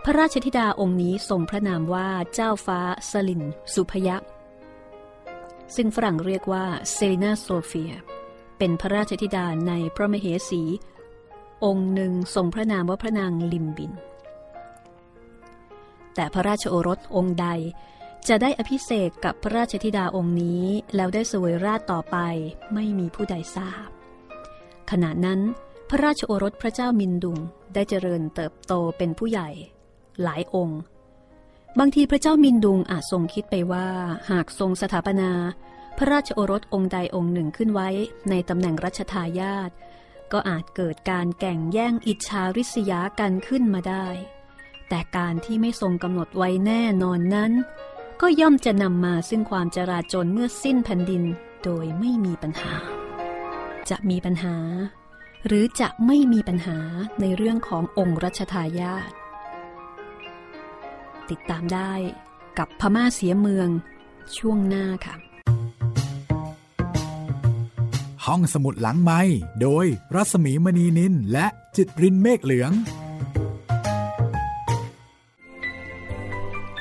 [0.04, 3.42] พระราชธิดาองค์นี้ทรงพระนามว่าเจ้าฟ้าสลิน
[3.74, 4.24] สุพยา
[5.76, 7.92] ซึ่งฝรั่งเรียกว่าเซรีนาโซเฟีย
[8.58, 10.62] เป็นพระราชธิดาในพระมเหสี
[11.64, 13.92] องค์หนึ่งทรงพระนามว่าพระนางลิมบิน
[16.14, 17.46] แต่พระราชโอรสองค์ใด
[18.28, 20.64] จะได้อภิเษกกับพระราชธิดาองค์นี้
[20.96, 22.16] แล้วได้สวยราชต่อไป
[22.74, 23.88] ไม่มีผู้ใดทราบ
[24.90, 25.40] ขณะนั้น
[25.88, 27.38] พระราชโอรสพระเจ้ามินดุง
[27.74, 29.48] ได้เจริญเติบโตเป็นผู้ใหญ่
[30.22, 30.80] หลายองค์
[31.78, 33.88] บางทีพระเจ้ามินดุงอาจทรงคิดไปว่า
[34.30, 35.30] หากทรงสถาปนา
[35.98, 37.88] พระราชโอรสองค์ใดองค์หนึ่งขึ้นไว้
[38.30, 39.70] ในตำแหน่งรัชทายาท
[40.32, 44.06] ก็อาจเกิดการแก่งแย่งอิจฉาริษยากันขึ้นมาได้
[44.88, 47.52] แต่การที่ไม่ทรงกำหนดไว้แน่นอนนั้น
[48.20, 51.22] ก็ย่อมจะนำมาซึ่งความจราจนเมื่อสิ้นแผ่นดิน
[51.64, 52.74] โดยไม่มีปัญหา
[53.90, 54.56] จะมีปัญหา
[55.46, 56.78] หรือจะไม่มีปัญหา
[57.20, 59.10] ในเรื่องขององค์รัชทายาท
[61.30, 61.92] ติดตามได้
[62.58, 63.68] กับพม่าเสียเมือง
[64.36, 65.14] ช่วงหน้าค่ะ
[68.26, 69.20] ห้องสมุดหลังไม้
[69.62, 72.72] โดยรัสมีมณีนินและจิตรินเมฆเหลือง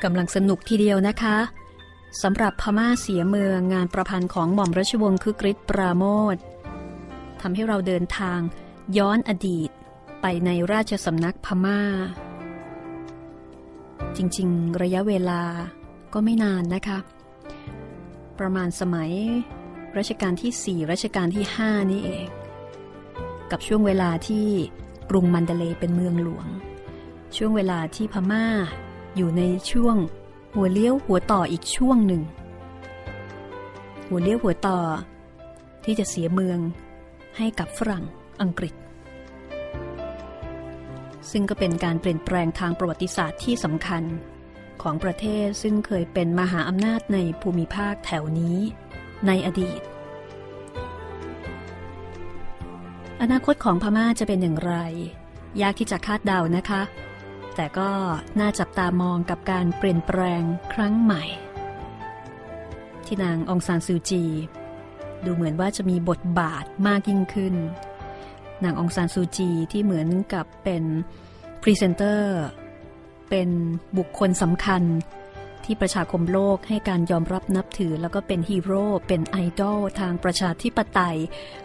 [0.03, 1.37] กำลังสนุกทีเดียวนะคะ
[2.21, 6.35] สำหรับพม่าเสียเมืองงานประพันธ์ของหม่อมราชวงศ์คึกฤทธิ์ปราโมท
[7.41, 8.39] ทำให้เราเดินทาง
[8.97, 9.69] ย้อนอดีต
[10.21, 11.81] ไปในราชสำนักพม่า
[14.17, 15.41] จริงๆ ระยะเวลา
[16.13, 16.99] ก็ไม่นานนะคะ
[18.39, 19.11] ประมาณสมัย
[19.97, 22.27] รัชกาลที่ 4 รัชกาลที่ 5 นี่เอง
[23.51, 24.47] กับช่วงเวลาที่
[25.09, 26.47] กรุงมันเดเลเป็นเมืองหลวง
[27.37, 28.45] ช่วงเวลาที่พม่า
[29.15, 29.95] อยู่ในช่วง
[30.53, 32.21] หัวเลี้ยวหัวต่ออีกช่วงหนึ่ง
[34.07, 34.79] หัวเลี้ยวหัวต่อ
[35.83, 36.59] ที่จะเสียเมือง
[37.37, 38.03] ให้กับฝรั่ง
[38.41, 38.73] อังกฤษ
[41.31, 44.03] ซึ่งก็เป็นการเปลี่ยนแปลงทางประวัติศาสตร์ที่สำคัญ
[44.81, 48.57] ของประเทศซึ่งเคยเป็นมหาอำนาจในภูมิภาคแถวนี้
[49.27, 49.81] ในอดีต
[53.21, 54.73] อนาคตของพม่าจะเป็นอย่างไร
[55.61, 56.81] ยากที่จะคาดเดานะคะ
[57.61, 57.91] แต่ก็
[58.39, 60.43] น่าจับตามองกับการเปลี่ยนแปลง
[60.73, 61.23] ครั้งใหม่
[63.05, 64.23] ที่นางองซานซูจี
[65.25, 67.55] ดูเหมือนว่าจะมีบทบาทมากยิ่งขึ้น
[68.63, 70.83] นางองซานซูจีที่เหมือนกับเป็น
[71.61, 72.39] พรีเซนเตอร์
[73.29, 73.49] เป็น
[73.97, 74.83] บุคคลสำคัญ
[75.65, 81.17] ที่ประชาคมโลกให้การยอมรับนับถือ แล้วก็เป็นฮีโร่เป็นไอดอลทางประชาธิปไตย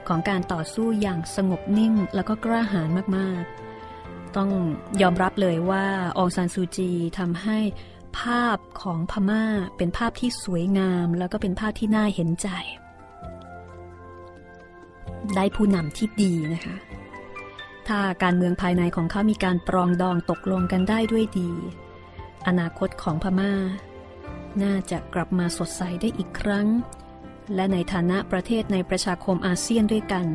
[0.09, 3.64] ของการต่อสู้อย่างสงบนิ่ง แล้วก็กล้าหาญมากๆ
[4.37, 4.51] ต้อง
[5.03, 5.87] ยอมรับเลยว่า
[6.18, 7.59] องซานซูจีทำให้
[8.20, 9.44] ภาพของพม่า
[9.77, 12.49] เป็นภาพที่สวยงาม แล้วก็เป็นภาพที่น่าเห็นใจ
[15.35, 16.77] ได้ผู้นำที่ดีนะคะ
[17.88, 21.51] ถ้าการเมืองภายในของเขามีการปรองดองตกลงกันได้ด้วยดี
[22.47, 23.53] อนาคตของพม่า
[24.62, 26.68] น่าจะกลับมาสดใสได้อีกครั้ง
[27.55, 30.27] และในฐานะประเทศในประชาคมอาเซียนด้วยกัน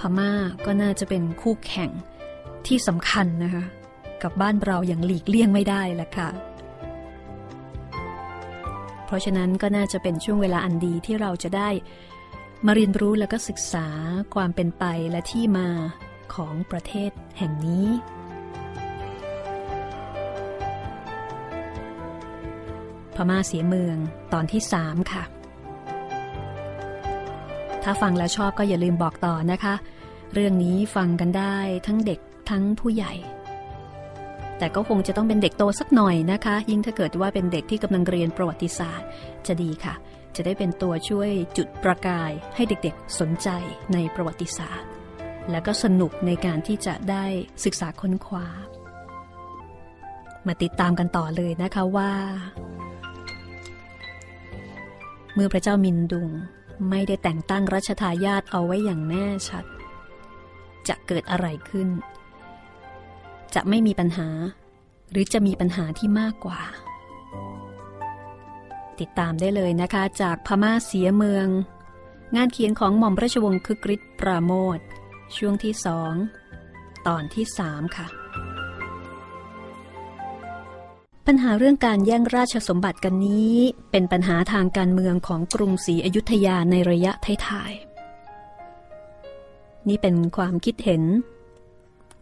[0.00, 0.32] พม่า
[0.64, 1.90] ก็น่าจะเป็นคู่แข่ง
[2.68, 3.64] ที่สำคัญนะคะ
[4.22, 6.28] กับบ้านเราอย่างหลีกเลี่ยงไม่ได้แหละค่ะ
[9.06, 11.68] เพราะฉะนั้นก็น่าจะเป็นช่วงเวลาอันดีที่เราจะได้
[12.66, 13.86] มาเรียนรู้และก็ศึกษา
[14.34, 15.68] ความเป็นไปและที่มา
[16.34, 17.88] ของประเทศแห่งนี้
[23.14, 23.96] พม่าเสียเมือง
[24.32, 25.24] ตอนที่สามค่ะ
[27.82, 29.74] ถ้าฟังแล้วชอบก็อย่าลืมบอกต่อนะคะ
[30.32, 33.12] เรื่องนี้ฟังกันได้ทั้งเด็ก ทั้งผู้ใหญ่
[34.58, 39.08] แต่ก็คงจะต้องเป็นเด็กโตสักหน่อยนะคะ ยิ่งถ้าเกิดว่าเป็นเด็กที่กำลังเรียนประวัติศาสตร์
[39.46, 39.94] จะดีค่ะ
[40.36, 43.48] จะได้เป็นตัวช่วยจุดประกายให้เด็กๆสนใจ
[43.92, 44.88] ในประวัติศาสตร์
[45.50, 47.24] และก็สนุกในการที่จะได้
[47.64, 48.46] ศึกษาค้นคว้า
[50.46, 52.12] มาติดตามกันต่อเลยนะคะว่า
[55.34, 56.28] เมื่อพระเจ้ามินดุง
[56.90, 59.64] ไม่ได้แต่งตั้งรัชทายาทเอาไว้อย่างแน่ชัด
[60.88, 61.88] จะเกิดอะไรขึ้น
[63.54, 64.28] จะไม่มีปัญหา
[65.10, 66.60] หรือจะมีปัญหาที่มากกว่า
[69.00, 71.46] ติดตามได้เลยนะคะ จากพม่าเสียเมือง
[72.36, 74.78] งานเขียนของหม่อมราชวงศ์คึกฤทธิ์ปราโมท
[75.36, 76.12] ช่วงที่สอง
[77.06, 78.06] ตอนที่สามค่ะ
[81.26, 83.54] ปัญหาเรื่องการแย่งราชสมบัติกันนี้
[83.90, 87.12] เป็นปัญหาทางการเมืองของกรุงศรีอยุธยาในระยะ
[87.46, 87.94] ท้ายๆ
[89.88, 91.02] นี่เป็นความคิดเห็น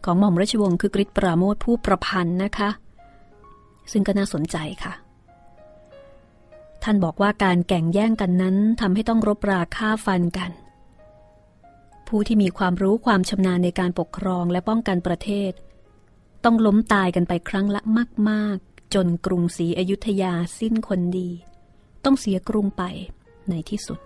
[0.05, 2.69] ของหม่อมราชวงศ์คึกฤทธิ์ปราโมทผู้ประพันธ์นะคะ
[3.91, 4.93] ซึ่งก็น่าสนใจค่ะ
[6.83, 10.51] ท่านบอกว่าการแก่งแย่งกันนั้นทำให้ต้องรบราฆ่าฟันกัน
[12.07, 15.51] ผู้ที่มีความรู้ความชำนาญในการปกครองและป้องกันประเทศ
[16.43, 17.81] ต้องล้มตายกันไปครั้งละ
[18.29, 21.29] มากๆ จนกรุงศรีอยุธยาสิ้นคนดี
[22.05, 22.83] ต้องเสียกรุงไป
[23.49, 23.99] ในที่สุด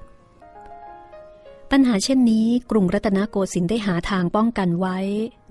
[1.71, 4.97] ปัญหาเช่นนี้กรุงรัตนโกสินทร์ได้หาทางป้องกันไว้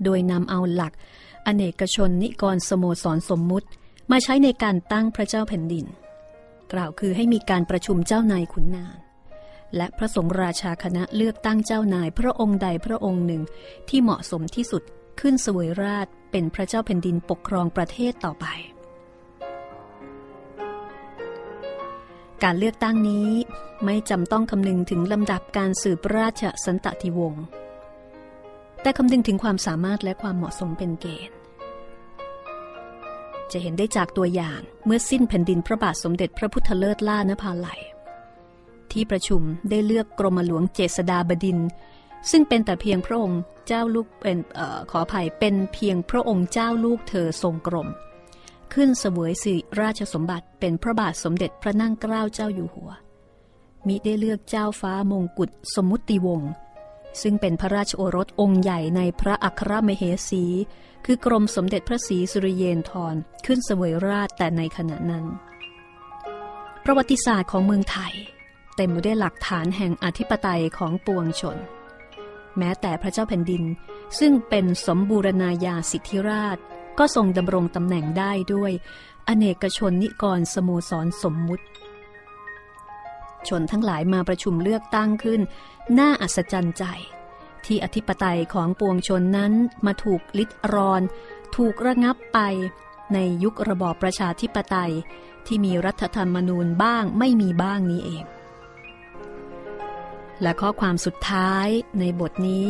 [0.03, 0.93] โดยนำเอาหลัก
[1.45, 3.67] อเนกชนนิกรสโมสรสมมุติ
[4.11, 5.85] มาใช้ในการตั้งพระเจ้าแผ่นดิน
[6.73, 8.95] กล่าวคือให้มีการประชุมเจ้านายขุนนาง
[9.75, 13.41] และพระสงฆ์ราชาคณะเลือกตั้งเจ้านายพระองค์ใดพระองค์หนึ่ง
[13.89, 14.83] ที่เหมาะสมที่สุด
[15.19, 18.47] ขึ้นสวยราชเป็นพระเจ้าแผ่นดินปกครองประเทศต่อไป
[22.43, 23.29] การเลือกตั้งนี้
[23.85, 27.43] ไม่จำต้องคำนึงถึงลำดับการสืบราชสันตติวงศ์
[28.81, 31.37] แต่คำนึงถึงความสามารถและความเหมาะสมเป็นเกณฑ์
[33.51, 37.81] จะเห็นได้จากตัวอย่างเมื่อสิ้นแผ่นดินพระบาทสมเด็จพระพุทธเลิศล่านภาลัย
[38.91, 41.59] ที่ประชุมได้เลือกกรมหลวงเจษดาบดิน
[42.31, 47.87] ซึ่งเป็นแต่เพียงพระองค์เจ้าลูกเป็นออขออภัยเป็นเพียงพระองค์เจ้าลูกเธอทรงกรม
[48.73, 52.91] ขึ้นเสวยสิราชสมบัติเป็นพระบาทสมเด็จพระนั่งเกล้าเจ้าอยู่หัว
[53.87, 56.51] มิได้เลือกเจ้าฟ้ามงกุฎสมมุติวงศ์
[57.21, 60.43] ซึ่งเป็นพระราชโอรสองค์ใหญ่ในพระอัครมเหสี
[61.05, 65.25] คือกรมสมเด็จพระศรีสุริเยนทรขึ้นเสวยราชแต่ในขณะนั้น
[66.83, 68.13] ประวัติศาสตร์ของเมืองไทย
[68.75, 71.57] เต็มไปด้วยหลักฐานแห่งอธิปไตยของปวงชน
[72.57, 73.63] แม้แต่พระเจ้าแผ่นดิน
[74.19, 76.57] ซึ่งเป็นสมบูรณาญาสิทธิราช
[76.99, 78.71] ก็ทรงดำรงตำแหน่งได้ด้วย
[79.27, 81.65] อเนกชนนิกรสโมสรสมมุติ
[83.47, 85.41] ชนทั้งหลายมาประชุมเลือกตั้งขึ้น
[85.99, 86.83] น่าอัศจรรย์ใจ
[87.65, 89.53] ที่อธิปไตยของปวงชนนั้น
[89.85, 91.01] มาถูกลิดรอน
[91.55, 92.39] ถูกระงับไป
[93.13, 94.93] ในยุคระบอบประชาธิปไตย
[95.47, 98.25] ที่มีรัฐธรรมนูญบ้างไม่มีบ้างนี้เอง
[100.41, 101.67] และข้อความสุดท้าย
[101.99, 102.67] ในบทนี้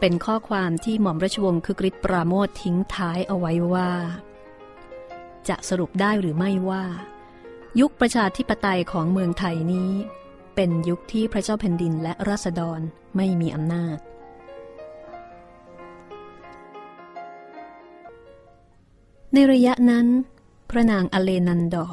[0.00, 3.90] เป็นข้อความที่หม่อมราชวงศ์คึกฤทธิ์ปราโมททิ้งท้ายเอาไว้ว่า
[5.48, 6.84] จะสรุปได้หรือไม่ว่า
[7.80, 9.90] ยุคประชาธิปไตยของเมืองไทยนี้
[10.54, 12.80] เป็นยุคที่พระเจ้าแผ่นดินและราษฎร
[13.16, 13.98] ไม่มีอำนาจ
[19.34, 20.06] ในระยะนั้น
[20.70, 21.86] พระนางอเลนันดอ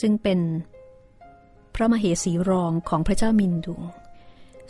[0.00, 0.40] ซึ่งเป็น
[1.74, 3.82] พระมเหสีรองของพระเจ้ามินดุง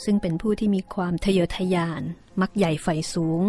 [0.04, 2.02] ซึ่งเป็นผู้ที่มีความทะเยอทะยาน
[2.40, 3.42] มักใหญ่ไฟสูง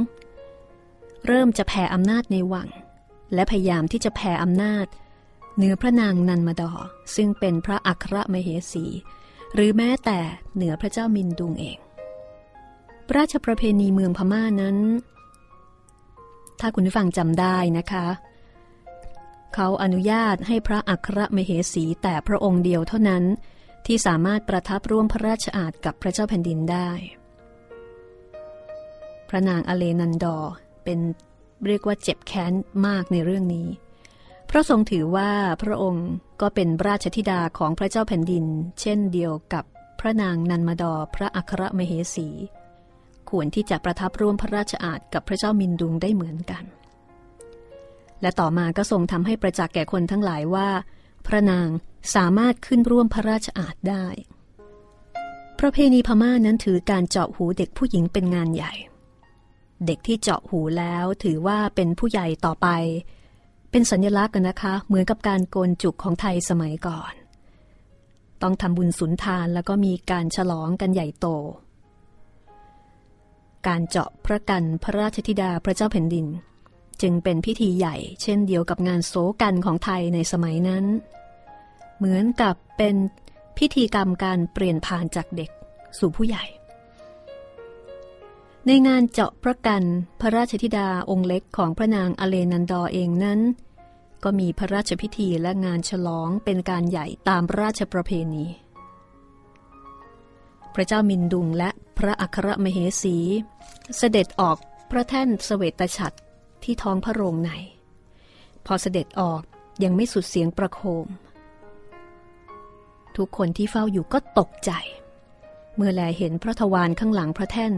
[1.27, 2.67] เริ่มจะแผ่อำนาจในวัง
[3.33, 4.85] และพยายามที่จะแผ่อำนาจ
[5.55, 6.71] เหนือพระนางนันมาดอ
[7.15, 8.85] ซึ่งเป็นพระอัครมเหสี
[9.53, 10.19] หรือแม้แต่
[10.55, 11.77] เหนือพระเจ้ามินดุงเอง
[13.15, 14.77] ราชประเพณีเมืองพม่านั้น
[16.59, 18.07] ถ้าคุณผู้ฟังจำได้นะคะ
[19.53, 23.23] เขาอนุญาตให้พระอัครมเหสีแต่พระองค์เดียวเท่านั้น
[23.87, 26.89] ที่สามารถประทับร่วมพระราชอาณกับพระเจ้าแผ่นดินได้
[29.29, 30.99] พระนางอเลนันดอร์เป็น
[31.65, 32.53] เรียกว่าเจ็บแค้น
[32.87, 33.67] มากในเรื่องนี้
[34.47, 35.31] เพราะทรงถือว่า
[35.63, 36.09] พระองค์
[36.41, 38.45] ก็เป็นราชธิดาของพระเจ้าแผ่นดิน
[38.81, 39.63] เช่นเดียวกับ
[39.99, 42.27] พระนางนันมาดอพระอัครมเหสี
[43.29, 46.63] ควรที่จะประทับร่วมพระราชอาณกับพระเจ้ามินดุงได้เหมือนกัน
[48.21, 50.67] และต่อมาก็ทรงทำให้ประจักษ์แก่คนทั้งหลายว่า
[51.27, 51.67] พระนาง
[52.15, 54.05] สามารถขึ้นร่วมพระราชอาณได้
[55.59, 58.73] ประเพณีพม่านั้นถือการเจาะหูเด็กผู้หญิงเป็นงานใหญ่
[59.85, 62.67] เด็กที่เจาะหูแล้วถือว่าเป็นผู้ใหญ่ต่อไป
[63.71, 67.13] เป็นสัญลักษณ์กันะคะ เหมือนกับการโกนจุกของไทยสมัยก่อน
[68.41, 71.27] ต้องทำบุญสุนทานแล้วก็มีการฉลองกันใหญ่โต
[73.67, 76.27] การเจาะพระกันพระราชธิดาพระเจ้าแผ่นดิน
[77.01, 80.85] จึงเป็นพิธีใหญ่ เช่นเดียวกับงานโศกันของไทยในสมัยนั้น
[81.97, 82.95] เหมือนกับเป็น
[83.57, 85.49] พิธีกรรมการเปลี่ยนผ่านจากเด็ก
[85.99, 86.43] สู่ผู้ใหญ่
[88.65, 89.83] ในงานเจาะพระกัน
[90.21, 93.39] พระราชธิดาองค์เล็กของพระนางอเลนันดอเองนั้น
[94.23, 98.45] ก็มีพระราชพิธีและงานฉลองเป็นการใหญ่ตามราชประเพณี
[100.75, 103.17] พระเจ้ามินดุงและพระอัครมเหสี
[103.97, 104.57] เสด็จออก
[104.91, 106.17] พระแท่นสเสวตฉัตร
[106.63, 107.51] ที่ท้องพระโรงใน
[108.65, 109.41] พอเสด็จออก
[109.83, 111.05] ยังไม่สุดเสียงประโคม
[113.17, 114.71] ทุกคนที่เฝ้าอยู่ก็ตกใจ
[115.75, 117.73] เมื่อแลเห็นพระทวารข้างหลังพระแท่น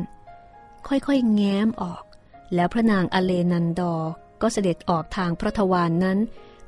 [0.88, 2.04] ค่อยๆ แง้มออก
[2.56, 3.96] แล้วพระนางอเลนันดอ
[4.42, 6.18] ก็เสด็จออกทางพระทวารนนั้น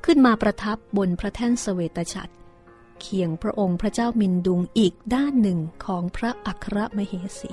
[0.06, 2.34] ขึ้นมาประทับบนพระแท่นสเสวตฉัตร
[3.02, 7.52] เคียงพระองค์พระเจ้ามินดุงอีกด้านหนึ่งของพระอัครมเหสี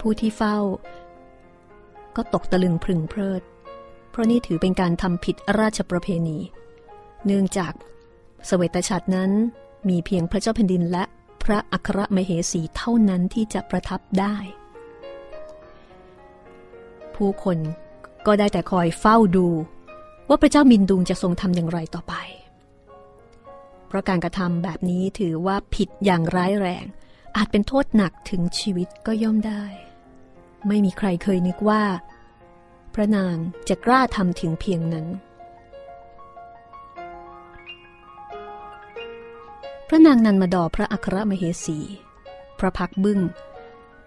[0.00, 0.58] ผู้ที่เฝ้า
[2.16, 3.42] ก็ตกตะลึงพึงเพลิด
[4.10, 6.38] เพราะนี่ถือเป็นการทำผิดราชประเพณี
[7.26, 7.76] เนื่องจากส
[8.46, 9.30] เสวตฉัตรนั้น
[9.88, 11.04] มีเพียงพระเจ้าแผ่นดินและ
[11.42, 14.36] พระอัครมเหสีเท่านั้นที่จะประทับได้
[17.14, 17.58] ผู้คน
[18.26, 19.46] ก็ได้แต่คอยเฝ้าดู
[20.28, 22.14] ว่าพระเจ้ามินดุงจะทรงทำอย่างไรต่อไป
[23.86, 26.84] เพราะการกระทำแบบนี้ถือว่าผิดอย่างร้ายแรง
[27.36, 29.64] อาจเป็นโทษหนักถึงชีวิตก็ย่อมได้
[30.68, 31.82] ไม่มีใครเคยนึกว่า
[32.94, 33.36] พระนาง
[33.68, 35.06] จะกล้าทำถึงเพียงนั้น
[39.88, 41.78] พระนางนันมาดอพระอัครมเหสี
[42.58, 43.20] พระพักบึ้ง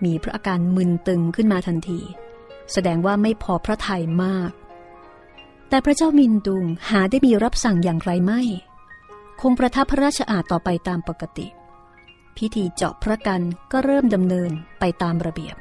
[0.04, 2.00] มีพระอาการมึนตึงขึ้นมาทันที
[2.74, 4.52] แสดงว่าไม่พอพระทัยมาก
[5.70, 8.42] แต่พระเจ้ามินดุงหาได้มีรับสั่งอย่างไรไม่
[9.42, 11.48] คงประทับพระราชอาณต่อไปตามปกติ
[12.38, 15.56] พิธีเจาะพระกันก็เริ่มดำเนินไปตามระเบียบ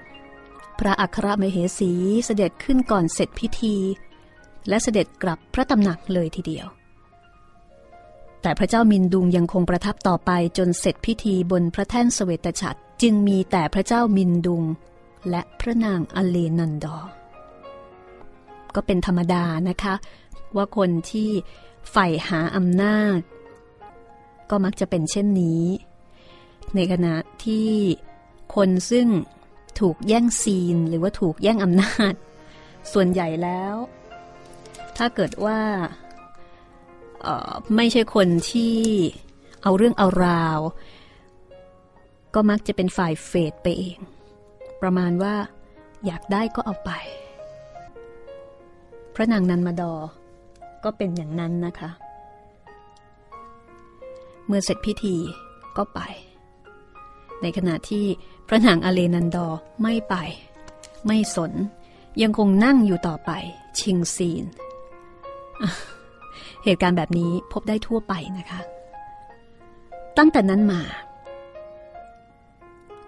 [0.78, 1.92] พระอัครมเหสี
[2.26, 3.76] เสด็จขึ้นก่อนเสร็จพิธี
[4.68, 6.66] และเสด็จกลับพระตำหนักเลยทีเดียว
[8.46, 14.62] แต่พระเจ้ามินดุงยังคงประทับต่อไปจนเสร็จพิธีบนพระแท่นสเสวตฉัตรจึงมีแต่พระเจ้ามินดุง
[15.30, 16.98] และพระนางอเลนันดอ
[18.74, 19.94] ก็เป็นธรรมดานะคะ
[20.56, 21.30] ว่าคนที่
[21.90, 23.18] ใฝ่หาอำนาจ
[24.50, 25.64] ก็มักจะเป็นเช่นนี้
[26.74, 27.70] ในขณะที่
[28.54, 29.08] คนซึ่ง
[29.80, 32.14] ถูกแย่งซีนหรือว่าถูกแย่งอำนาจ
[32.92, 33.74] ส่วนใหญ่แล้ว
[34.96, 35.60] ถ้าเกิดว่า
[37.76, 38.76] ไม่ใช่คนที่
[39.62, 40.58] เอาเรื่องเอาราว
[42.34, 43.98] ก็มักจะเป็นฝ่ายเฟดไปเอง
[44.82, 45.34] ประมาณว่า
[46.06, 46.90] อยากได้ก็เอาไป
[49.14, 49.94] พระนางนันมาดอ
[50.84, 51.90] ก็เป็นอย่างนั้นนะคะ
[54.46, 55.16] เมื่อเสร็จพิธี
[55.76, 56.00] ก็ไป
[57.42, 58.04] ในขณะที่
[58.48, 59.46] พระนางอเลนันดอ
[59.82, 60.14] ไม่ไป
[61.06, 61.52] ไม่สน
[62.22, 63.30] ยังคงนั่งอยู่ต่อไป
[63.80, 64.44] ชิงซีน
[66.66, 68.60] เหตุการณ์แบบนี้พบได้ทั่วไปนะคะ
[70.18, 70.82] ตั้งแต่นั้นมา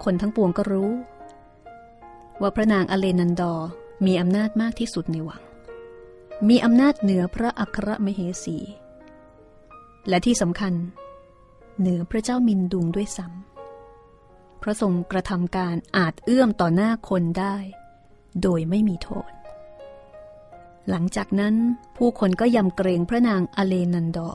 [0.04, 0.90] คนทั้งปวงก็รู้
[2.40, 3.54] ว่าพระนางอเลนันดอ
[4.06, 5.42] มีอำนาจมากที่สุดในวัง
[6.48, 8.56] มีอำนาจเหนือพระอัครมเหสี
[10.08, 10.74] และที่สำคัญ
[11.80, 17.56] เหนือพระเจ้ามินดุงด้วยซ้ำพระทรงกระทำการอาจเอื้อมต่อหน้าคนได้
[18.42, 19.30] โดยไม่มีโทษ
[20.90, 21.54] หลังจากนั้น
[21.96, 24.30] ผู้คนก็ยำเกรงพระนางอเลนันดอ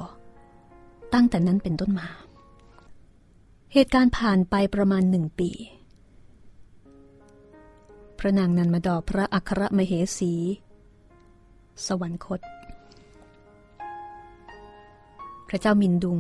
[1.14, 2.08] ตั้งแต่นั้นเป็นต้นมา
[3.74, 5.50] เหตุการณ์ผ่านไปประมาณหนึ่งปี
[8.20, 10.34] พระนางนันมาดอพระอัครมเหสี
[11.86, 12.42] สวรรคต
[15.48, 16.20] พระเจ้ามินดุง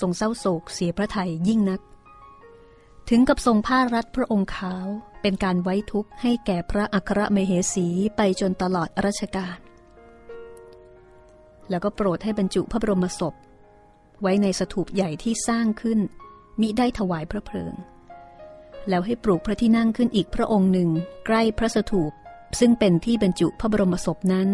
[0.00, 1.80] ทรงเศร้าโศกเสียพระไทยยิ่งนัก
[3.12, 4.86] ถึงกับทรงผ้ารัดพระองค์ขาว
[5.22, 9.58] เป็นการไว้ทุกข์ให้แก่พระอัครมเหสีไปจนตลอดรัชกาล
[11.70, 13.34] แล้วก็โปรดให้บรรจุพระบรมศพ
[14.22, 15.98] ไว้ในสถูปใหญ่ที่สร้างขึ้น
[16.60, 17.74] มิได้ถวายพระเพลิง
[18.88, 20.90] แล้วให้ปลูกพระที่นั่งขึ้นอีกพระองค์หนึ่ง
[21.26, 22.12] ใกล้พระสถูป
[22.60, 24.48] ซึ่งเป็นที่บรรจุพระบรมศพนั้น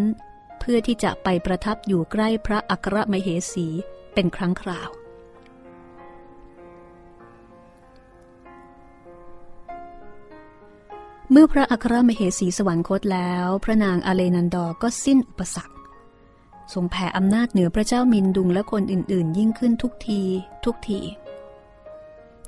[0.61, 3.67] เพื่อที่จะไปประทับอยู่ใกล้พระอัครมเหสี
[4.15, 4.91] เป็นครั้งคราว
[11.31, 15.75] เมื่อพระอัครมเหสีสวรรคตแล้ว พระนางอาเลนันดอร์ก็สิ้นอุปสรรค
[16.75, 20.21] ทรงแผ่อำนาจเหนือพระเจ้ามินดุงและคนอื่น ๆ ยิ่งขึ้นทุกที
[20.65, 21.01] ทุกที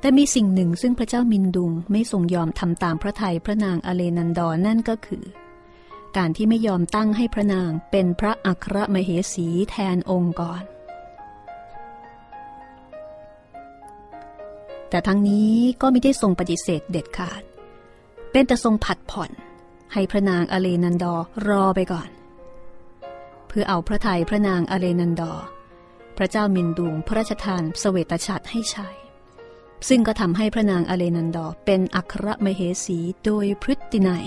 [0.00, 5.24] แต่มีสิ่งหนึ่งซึ่งพระเจ้ามินดุงไม่ทรงยอมทำตามพระทัยพระนางอาเลนันดอร์นั่นก็คือ
[6.16, 10.62] การที่ไม่ยอมตั้งให้พระนางเป็นพระอัครมเหสีแทนองค์ก่อน
[14.90, 17.42] แต่ทั้งนี้ก็ไม่ได้ทรงปฏิเสธเด็ดขาด
[18.30, 19.30] เป็นแต่ทรงผัดผ่อน
[19.92, 22.08] ให้พระนางอเลนันดอร์รอไปก่อน
[23.48, 25.46] เพื่อเอาพระทัยพระนางอเลนันดอร์
[26.16, 28.88] พระเจ้ามินดุงพระราชทานเศวตฉัตรให้ใช้
[29.88, 34.26] ซึ่งก็ทำให้พระนางอเลนันดอร์เป็นอัครมเหสีโดยพฤตินัย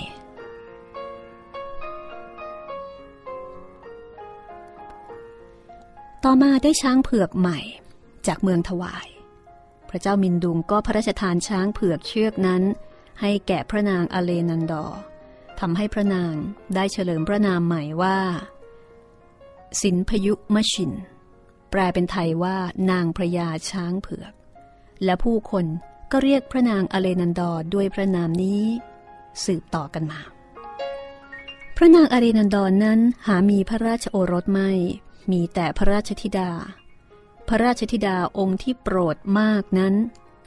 [6.24, 7.58] ต่อมาได้ช้างเผือกใหม่
[8.26, 9.06] จากเมืองถวาย
[9.90, 12.62] พระเจ้ามินดุงก็พระราชทานช้างเผือกเชือกนั้น
[13.22, 15.00] ให้แก่พระนางอเลนันดอร์
[15.60, 16.34] ทำให้พระนาง
[16.74, 18.18] ได้เฉลิมพระนามใหม่ว่า
[19.82, 20.92] สินพยุมชิน
[21.70, 22.56] แปลเป็นไทยว่า
[22.90, 24.32] นางพระยาช้างเผือก
[25.04, 25.66] และผู้คน
[26.12, 28.62] ก็เรียกพระนางอเลนันดอร์ด้วยพระนามนี้
[29.44, 30.20] สืบต่อกันมา
[31.76, 34.70] พระนางอเลนันดอร์นั้นหามีพระราชโอรสไม่
[35.30, 36.50] มีแต่พระราชธิดา
[37.48, 39.94] พระราชธิดาองค์ที่โปรดมากนั้น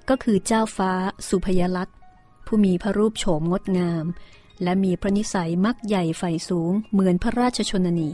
[0.10, 0.92] ก็คือเจ้าฟ้า
[1.30, 1.98] สุพยลัตน์
[2.46, 4.06] ผู้มีพระรูปโฉมงดงาม
[4.64, 8.12] และมีพระนิสัยมักใหญ่ไฟสูงเหมือนพระราชชนนี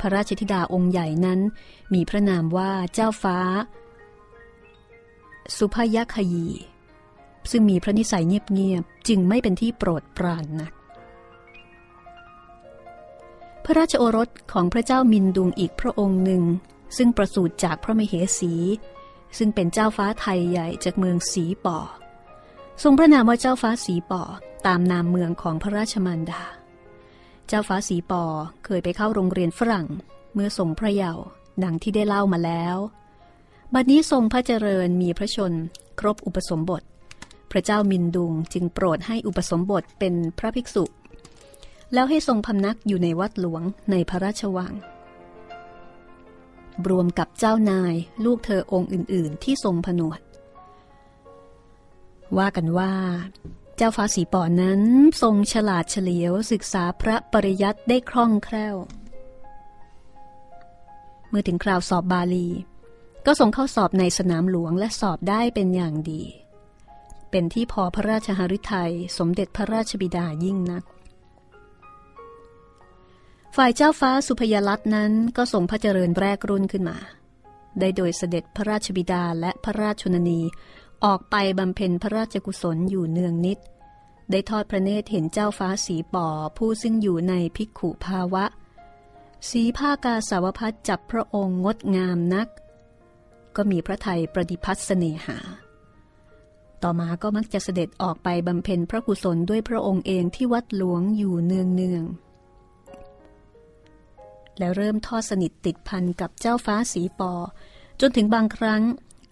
[0.00, 1.40] พระราชธิดาองค์ใหญ่นั้น
[1.94, 3.38] มีพระนามว่าเจ้าฟ้า
[5.56, 6.48] สุภยคยี
[7.50, 10.72] ซึ่งมีพระนิสัยเงียบๆจึงไม่เป็นที่โปรดปรานนัก
[13.64, 16.42] พระราชโอรสของพระเจ้ามินดุงอีกพระองค์หนึ่ง
[16.96, 18.54] ซึ่งประสูติจากพระมเหสี
[19.38, 21.78] ซึ่งเป็นเจ้าฟ้าไทยใหญ่จากเมืองสีป่อ
[22.84, 24.22] ทรงพระนามว่าเจ้าฟ้าสีป่อ
[24.66, 26.42] ตามนามเมืองของพระราชมารดา
[27.48, 28.24] เจ้าฟ้าสีป่อ
[28.64, 29.86] เคยไปเข้าโรงเรียนฝรั่ง
[30.34, 31.24] เมื่อทรงพระเยาว์
[31.64, 32.76] ดังที่ได้เล่ามาแล้ว
[33.74, 35.52] บัดนี้ทรงพระเจริญมีพระชน
[36.00, 36.82] ครบอุปสมบท
[37.50, 40.84] พระเจ้ามินดุงจึงโปรดให้อุปสมบทเป็นพระภิกษุ
[41.92, 44.72] แล้วให้ทรงพำนักอยู่ในวัดหลวงในพระราชวัง
[46.88, 50.20] รวมกับเจ้านายลูกเธอองค์อื่น ๆ ที่ทรงผนวด
[52.38, 52.92] ว่ากันว่า
[53.76, 54.82] เจ้าฟ้าสีป่อนั้น
[55.22, 58.76] ทรงฉลาดเฉลียวศึกษาพระปริยัติได้คล่องแคล่ว
[61.28, 62.48] เมื่อถึงคราวสอบบาลี
[63.26, 66.22] ก็ส่งเข้าสอบในสนามหลวงและสอบได้เป็นอย่างดี
[67.30, 70.84] เป็นที่พอพระราชหฤทัยสมเด็จพระราชบิดายิ่งนัก
[73.56, 76.98] ฝ่ายเจ้าฟ้าสุพยลัตน์นั้นก็ส่งพระเจริญแรกรุ่นขึ้นมา
[77.80, 80.40] ได้โดยเสด็จพระราชบิดาและพระราชชนนี
[81.04, 83.58] ออกไปบำเพ็ญพระราชกุศลอยู่เนืองนิด
[84.30, 88.44] ได้ทอดพระเนตรเห็นเจ้าฟ้าสีป่อผู้ซึ่งอยู่ในภิกขุภาวะ
[89.50, 92.48] สีผ้ากาสาวพัดจับพระองค์งดงามนัก
[93.56, 95.38] ก็มีพระไทยประดิพัฒเสน่หา
[96.82, 102.04] ต่อมาก็มักจะเสด็จออกไปบำเพ็ญพระกุศลด้วยพระองค์เองที่วัดหลวงอยู่เนืองเนือง
[104.58, 107.32] แล้วเริ่มทอดสนิทติดพันกับเจ้าฟ้าสีปอ
[108.00, 108.82] จนถึงบางครั้ง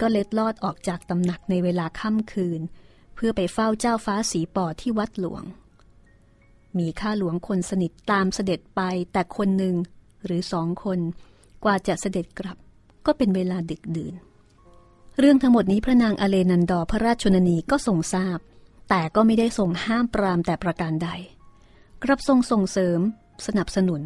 [0.00, 2.60] ก็เล็ดลอดออกจากตำหนักในเวลาค่ำคืน
[3.14, 5.44] เพื่อไปเฝ้าเจ้าฟ้าสีปอที่วัดหลวง
[6.78, 8.80] มีข้าหลวงคนสนิทตามเสด็จไป
[9.12, 9.74] แต่คนหนึ่ง
[10.24, 10.98] หรือสองคน
[11.64, 12.56] กว่าจะเสด็จกลับ
[13.06, 14.14] ก็เป็นเวลาดึกดื่น
[15.18, 18.38] เรื่องทั้งหมดนี้พระนางอเลนันดอพระราชชนนีก็ทรงทราบ
[18.88, 21.10] แต่ก็ไม่ได้ทรงห้ามปรามแต่ประการใด
[22.02, 23.00] กลับทรงส่งเสริม
[23.46, 24.02] สนับสนุน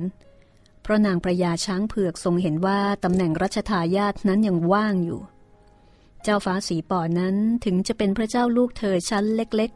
[0.83, 5.21] เพราะนางประยาช้างเผือกทรงเห็นว่าตำแหน่งรัชทายาทนั้นยังว่างอยู่
[6.23, 9.71] เจ้าฟ้าสีป่อนั้นถึงจะเป็นพระเจ้าลูกเธอชั้นเล็ก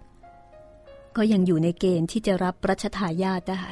[0.56, 3.64] ๆ ก็ยังอยู่ในเกณฑ์ที่จะรับรัชทายาทได้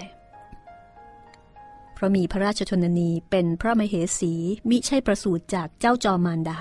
[1.94, 4.32] เพราะมีพระราชชนนีเป็นพระมเหสี
[4.68, 6.60] มิใช่ประสูติจากเจ้าจอมานดา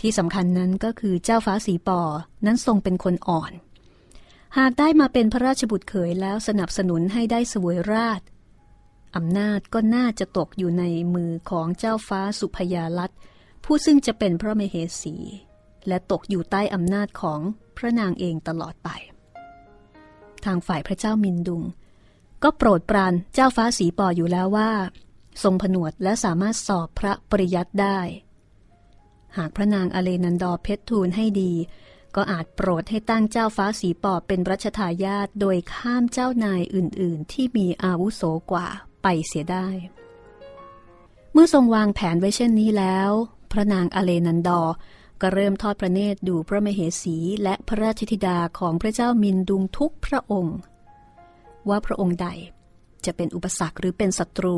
[0.00, 2.00] ที่สำคัญนั้นก็คือเจ้าฟ้าสีปอ
[2.46, 3.52] นั้นทรงเป็นคนอ่อน
[4.58, 8.20] หากได้มาเป็นพระราชบุตรเขยแล้วสนับสนุนให้ได้สวยราช
[9.16, 13.10] อำนาจก็น่าจะตกอยู่ในมือของเจ้าฟ้าสุพยาลัต
[13.64, 15.16] ผู้ซึ่งจะเป็นพระมเหสี
[15.88, 17.40] และตกอยู่ใต้อำนาจของ
[17.76, 18.88] พระนางเองตลอดไป
[20.44, 21.62] ทางฝ่ายพระเจ้ามินดุง
[22.42, 24.70] ก็โปรดปรานเจ้าฟ้าสีปออยู่แล้วว่า
[25.42, 27.98] ทรงผนวดและสามารถสอบพระปริยัติได้
[29.36, 31.52] หากพระนางอเลนันดอเพชรทูลให้ดี
[32.16, 38.68] ก็อาจโปรดให้ตั้งเจ้าฟ้าสีปอเป็นรัชทายาทโดยข้ามเจ้านายอื่น ๆ ที่มีอาวุโสกว่า
[39.02, 39.68] ไปเสียได้
[41.32, 43.10] เมื่อทรงวางแผนไว้เช่นนี้แล้ว
[43.54, 44.74] พระนางอเลนันดอร์
[45.20, 50.58] ก็เริ่มทอดพระเนตรดูพระมเหสีและพระราชธิดาของพระเจ้ามินดุงทุกพระองค์
[51.68, 52.28] ว่าพระองค์ใด
[53.04, 54.56] จะเป็นอุปสรรคหรือเป็นศัตรู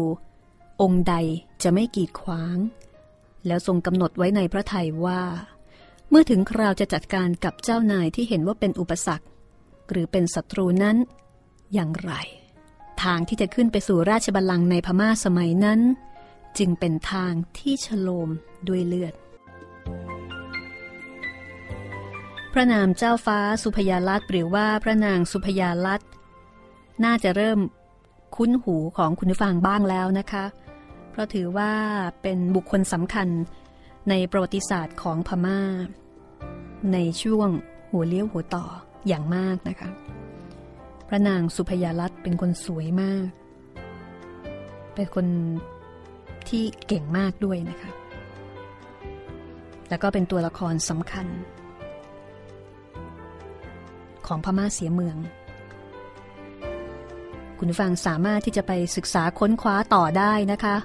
[0.82, 1.14] องค์ใด
[1.62, 2.58] จะไม่กีดขวาง
[3.46, 5.22] แล้วทรงกำหนดไว้ในพระทัยว่า
[6.10, 9.26] เมื่อถึงคราวจะจัดการกับเจ้านายที่เห็นว่าเป็นอุปสรรค
[9.90, 10.96] หรือเป็นศัตรูนั้น
[11.74, 12.12] อย่างไร
[13.02, 15.80] ทางที่จะขึ้นไปสู่ราชบัลลังก์ในพม่าสมัยนั้น
[16.58, 18.30] จึงเป็นทางที่ฉโลม
[18.68, 19.14] ด้วยเลือด
[22.52, 26.00] พระนามเจ้าฟ้าสุพยาลัตหรือว่าพระนางสุพยาลัต
[27.04, 27.58] น่าจะเริ่ม
[28.36, 30.44] คุ้นหูของคุณผู้ฟังบ้างแล้วนะคะ
[31.10, 31.72] เพราะถือว่า
[32.22, 33.28] เป็นบุคคลสำคัญ
[34.08, 35.60] ในประวัติศาสตร์ของพมา่า
[36.92, 37.48] ในช่วง
[37.90, 38.64] หัวเลี้ยวหัวต่อ
[39.06, 39.90] อย่างมากนะคะ
[41.08, 43.26] พระนางสุพยาลัตเป็นคนสวยมาก
[44.94, 45.26] เป็นคน
[46.50, 47.90] ที่เก่งมากด้วยนะคะ
[49.88, 51.26] แล้วก็เป็นตัวละครสำคัญ
[54.26, 55.16] ของพม่าเสียเมือง
[57.58, 60.76] คุณฟังสามารถที่จะไปศึกษาค้นคว้าต่อได้นะคะ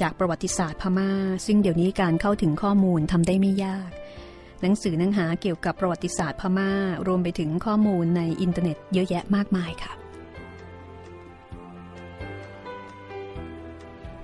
[0.00, 1.10] จากประวัติศาสตร์พม่า
[1.46, 3.90] ซึ่งเดี๋ยวนี้การเข้าถึงข้อมูลทำได้ไม่ยาก
[4.62, 6.70] หนังสือหนังหาเกี่ยวกับประวัติศาสตร์พม่า
[7.06, 9.92] รวมไปถึงข้อมูลในอินเทอร์เน็ตเยอะแยะมากมายค่ะ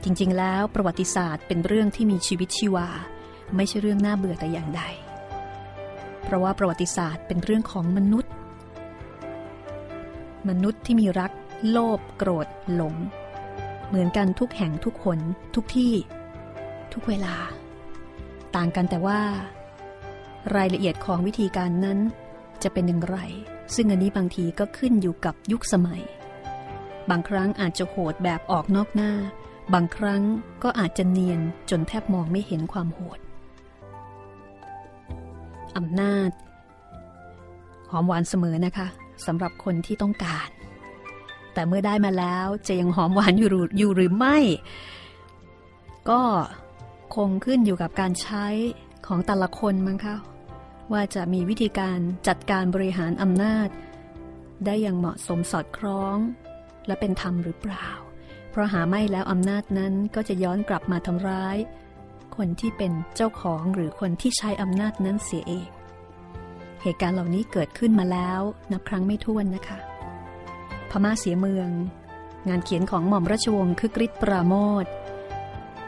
[0.05, 2.89] จริงๆ แล้วประวัติศาสตร์เป็นเรื่องที่มีชีวิตชีวา
[3.57, 4.83] ไม่ใช่เรื่องน่าเบื่อแต่อย่างใด
[6.25, 8.33] เพราะว่าประวัติศาสตร์เป็นเรื่องของมนุษย์
[10.49, 11.33] มนุษย์ที่มีรัก
[11.71, 12.95] โลภโกรธหลง
[13.89, 15.19] เหมือนกันทุกแห่งทุกคน
[15.55, 15.95] ทุกที่
[16.93, 17.35] ทุกเวลา
[18.57, 19.21] ต่างกันแต่ว่า
[20.57, 21.99] รายละเอียดของวิธีการนั้น
[22.63, 23.19] จะเป็นอย่างไร
[23.75, 26.03] ซึ่งอันนี้บางทีก็ขึ้นอยู่กับยุคสมัย
[27.11, 29.13] บางครั้งอาจจะโหดแบบออกนอกหน้า
[29.75, 30.23] บางครั้ง
[30.63, 31.41] ก็อาจจะเนียน
[31.71, 33.19] จนแทบมองไม่เห็นความโหด
[35.77, 36.31] อำนาจ
[37.91, 38.87] หอมหวานเสมอนะคะ
[39.27, 40.49] สำหรับคนที่ต้องการ
[41.55, 43.49] แต่เมื่อได้มาแล้วจะยังหอมหวานอยู่
[43.79, 44.37] อยู่หรือไม่
[46.11, 46.23] ก็
[47.17, 48.47] คงขึ้นอยู่กับการใช้
[49.07, 50.17] ของแต่ละคนมั้งคะ
[50.93, 51.99] ว่าจะมีวิธีการ
[52.29, 53.69] จัดการบริหารอำนาจ
[54.67, 56.17] ได้อย่างเหมาะสมสอดคล้อง
[56.87, 57.87] และเป็นธรรมหรือเปล่า
[58.53, 61.57] เพราะหาไม่แล้วอำนาจนั้นก็จะย้อนกลับมาทำร้าย
[62.37, 65.69] คนที่เป็นเจ้าของหรือคนที่ใช้อำนาจนั้นเสียเอง
[66.83, 68.41] เหตุการณ์เหล่านี้เกิดขึ้นมาแล้ว
[68.73, 69.79] นับครั้งไม่ถ้วนนะคะ
[70.91, 71.69] พม่าเสียเมือง
[72.49, 74.87] งานเขียนของหม่อมราชวงศ์คึกฤทธิ์ปราโมท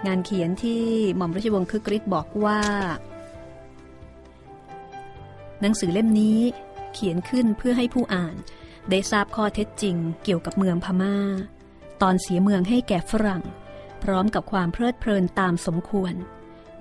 [0.07, 0.83] งานเขียนที่
[1.17, 2.61] หม่อมราชวงศ์คึกฤทธิ์บอกว่า
[5.61, 6.41] หนังสือเล่มนี้
[6.95, 8.35] เขียนขึ้นเพื่อให้ผู้อ่าน
[8.91, 11.17] ได้ทราบข้อเท็จจริงเกี่ยวกับเมืองพมา่า
[12.07, 13.43] ตอนเสียเมืองให้แก่ฝรั่ง
[14.03, 16.15] พร้อมกับความเพลิดเพลินตามสมควร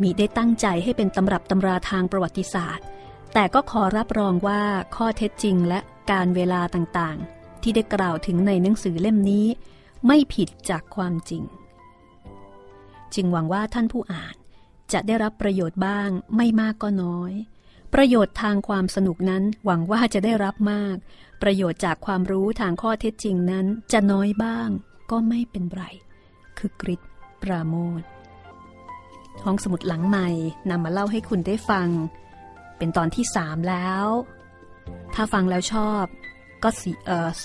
[0.02, 2.86] มีได้ตั้งใจให้เป็นตำรับตำราทางประวัติศาสตร์
[3.34, 4.62] แต่ก็ขอรับรองว่า
[4.96, 5.80] ข้อเท็จจริงและ
[6.12, 9.48] การเวลาต่างๆ ที่ได้กล่าวถึงในหนังสือเล่มนี้
[10.08, 11.44] ไม่ผิดจากความจริง
[13.16, 14.36] จึงหวังว่าท่านผู้อ่าน
[14.94, 17.34] จะได้รับประโยชน์บ้างไม่มากก็น้อย
[17.94, 20.96] ประโยชน์ทางความสนุกนั้นหวังว่าจะได้รับมาก
[21.42, 24.70] ประโยชน์จากความรู้ทางข้อเท็จจริงนั้นจะน้อยบ้าง
[25.12, 25.84] ก็ไม่เป็นไร
[26.58, 27.01] คือกริช
[27.41, 28.01] ปราโมท
[29.43, 30.30] ห้องสมุดหลังใหม่
[30.70, 31.88] นำมาเล่าให้คุณได้ฟัง
[32.78, 34.06] เป็นตอนที่สามแล้ว
[35.14, 36.04] ถ้าฟังแล้วชอบ
[36.64, 36.70] ก็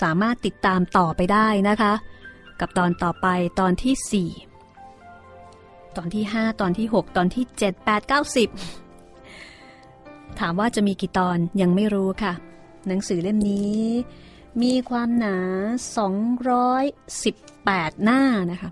[0.01, 1.93] สามารถติดตามต่อไปได้นะคะ
[2.59, 3.27] กับตอนต่อไป
[3.59, 4.29] ตอนที่สี่
[5.97, 8.49] ตอนที่ห้าตอนที่หกตอนที่เจ็ดแปดเก้าสิบ
[10.39, 12.33] ถามว่าจะมีกี่ตอนยังไม่รู้ค่ะ
[12.87, 13.79] หนังสือเล่มนี้
[14.61, 15.37] มีความหนา
[16.67, 18.69] 218 หน้านะคะ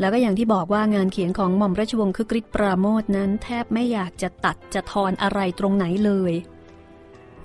[0.00, 6.32] แล้วก็อย่างที่บอกว่างานเขียนของหม่อมราชวงศ์คึกฤทธิ์ปราโมทนั้น แทบไม่อยากจะตัดจะทอนอะไรตรงไหนเลย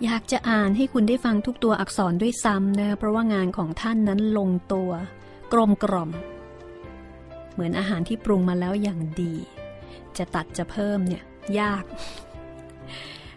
[0.03, 4.91] อยากจะอ่านให้คุณได้ฟังทุกตัวอักษรด้วยซ้ำนะ เพราะว่างานของท่านนั้นลงตัว
[5.53, 6.09] กลมกล่อม
[7.53, 9.33] เหมือนอาหารที่ปรุงมาแล้วอย่างดี
[10.17, 11.23] จะตัดจะเพิ่มเนี่ย
[11.59, 11.83] ยาก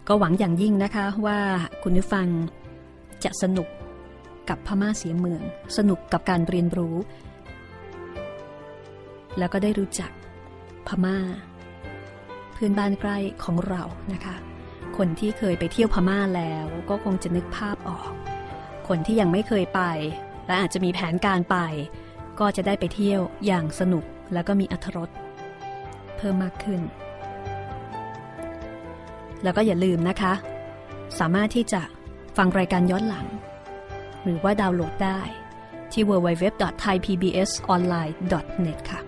[0.08, 1.38] ก็หวังอย่างยิ่งนะคะว่า
[1.82, 2.26] คุณผู้ฟัง
[3.24, 3.68] จะสนุก
[4.48, 5.42] กับพม่าเสียเมือง
[5.76, 6.96] สนุกกับการเรียนรู้
[9.38, 10.10] แล้วก็ได้รู้จัก
[10.86, 11.18] พม่า
[12.52, 14.36] เพื่อนบ้านใกล้ของเรานะคะ
[14.96, 18.12] คนที่เคยไปเที่ยวพม่าแล้วก็คงจะนึกภาพออก
[18.88, 19.82] คนที่ยังไม่เคยไป
[20.46, 21.56] และอาจจะมีแผนการไป
[22.40, 25.10] ก็จะได้ไปเที่ยวอย่างสนุกแล้วก็มีอรรถรส
[26.16, 26.80] เพิ่มมากขึ้น
[29.42, 30.32] แล้วก็อย่าลืมนะคะ
[31.18, 31.82] สามารถที่จะ
[32.36, 33.26] ฟังรายการย้อนหลัง
[34.22, 35.20] หรือว่าดาวน์โหลดได้
[35.92, 39.00] ที่ www.thaipbsonline.net ค่ะ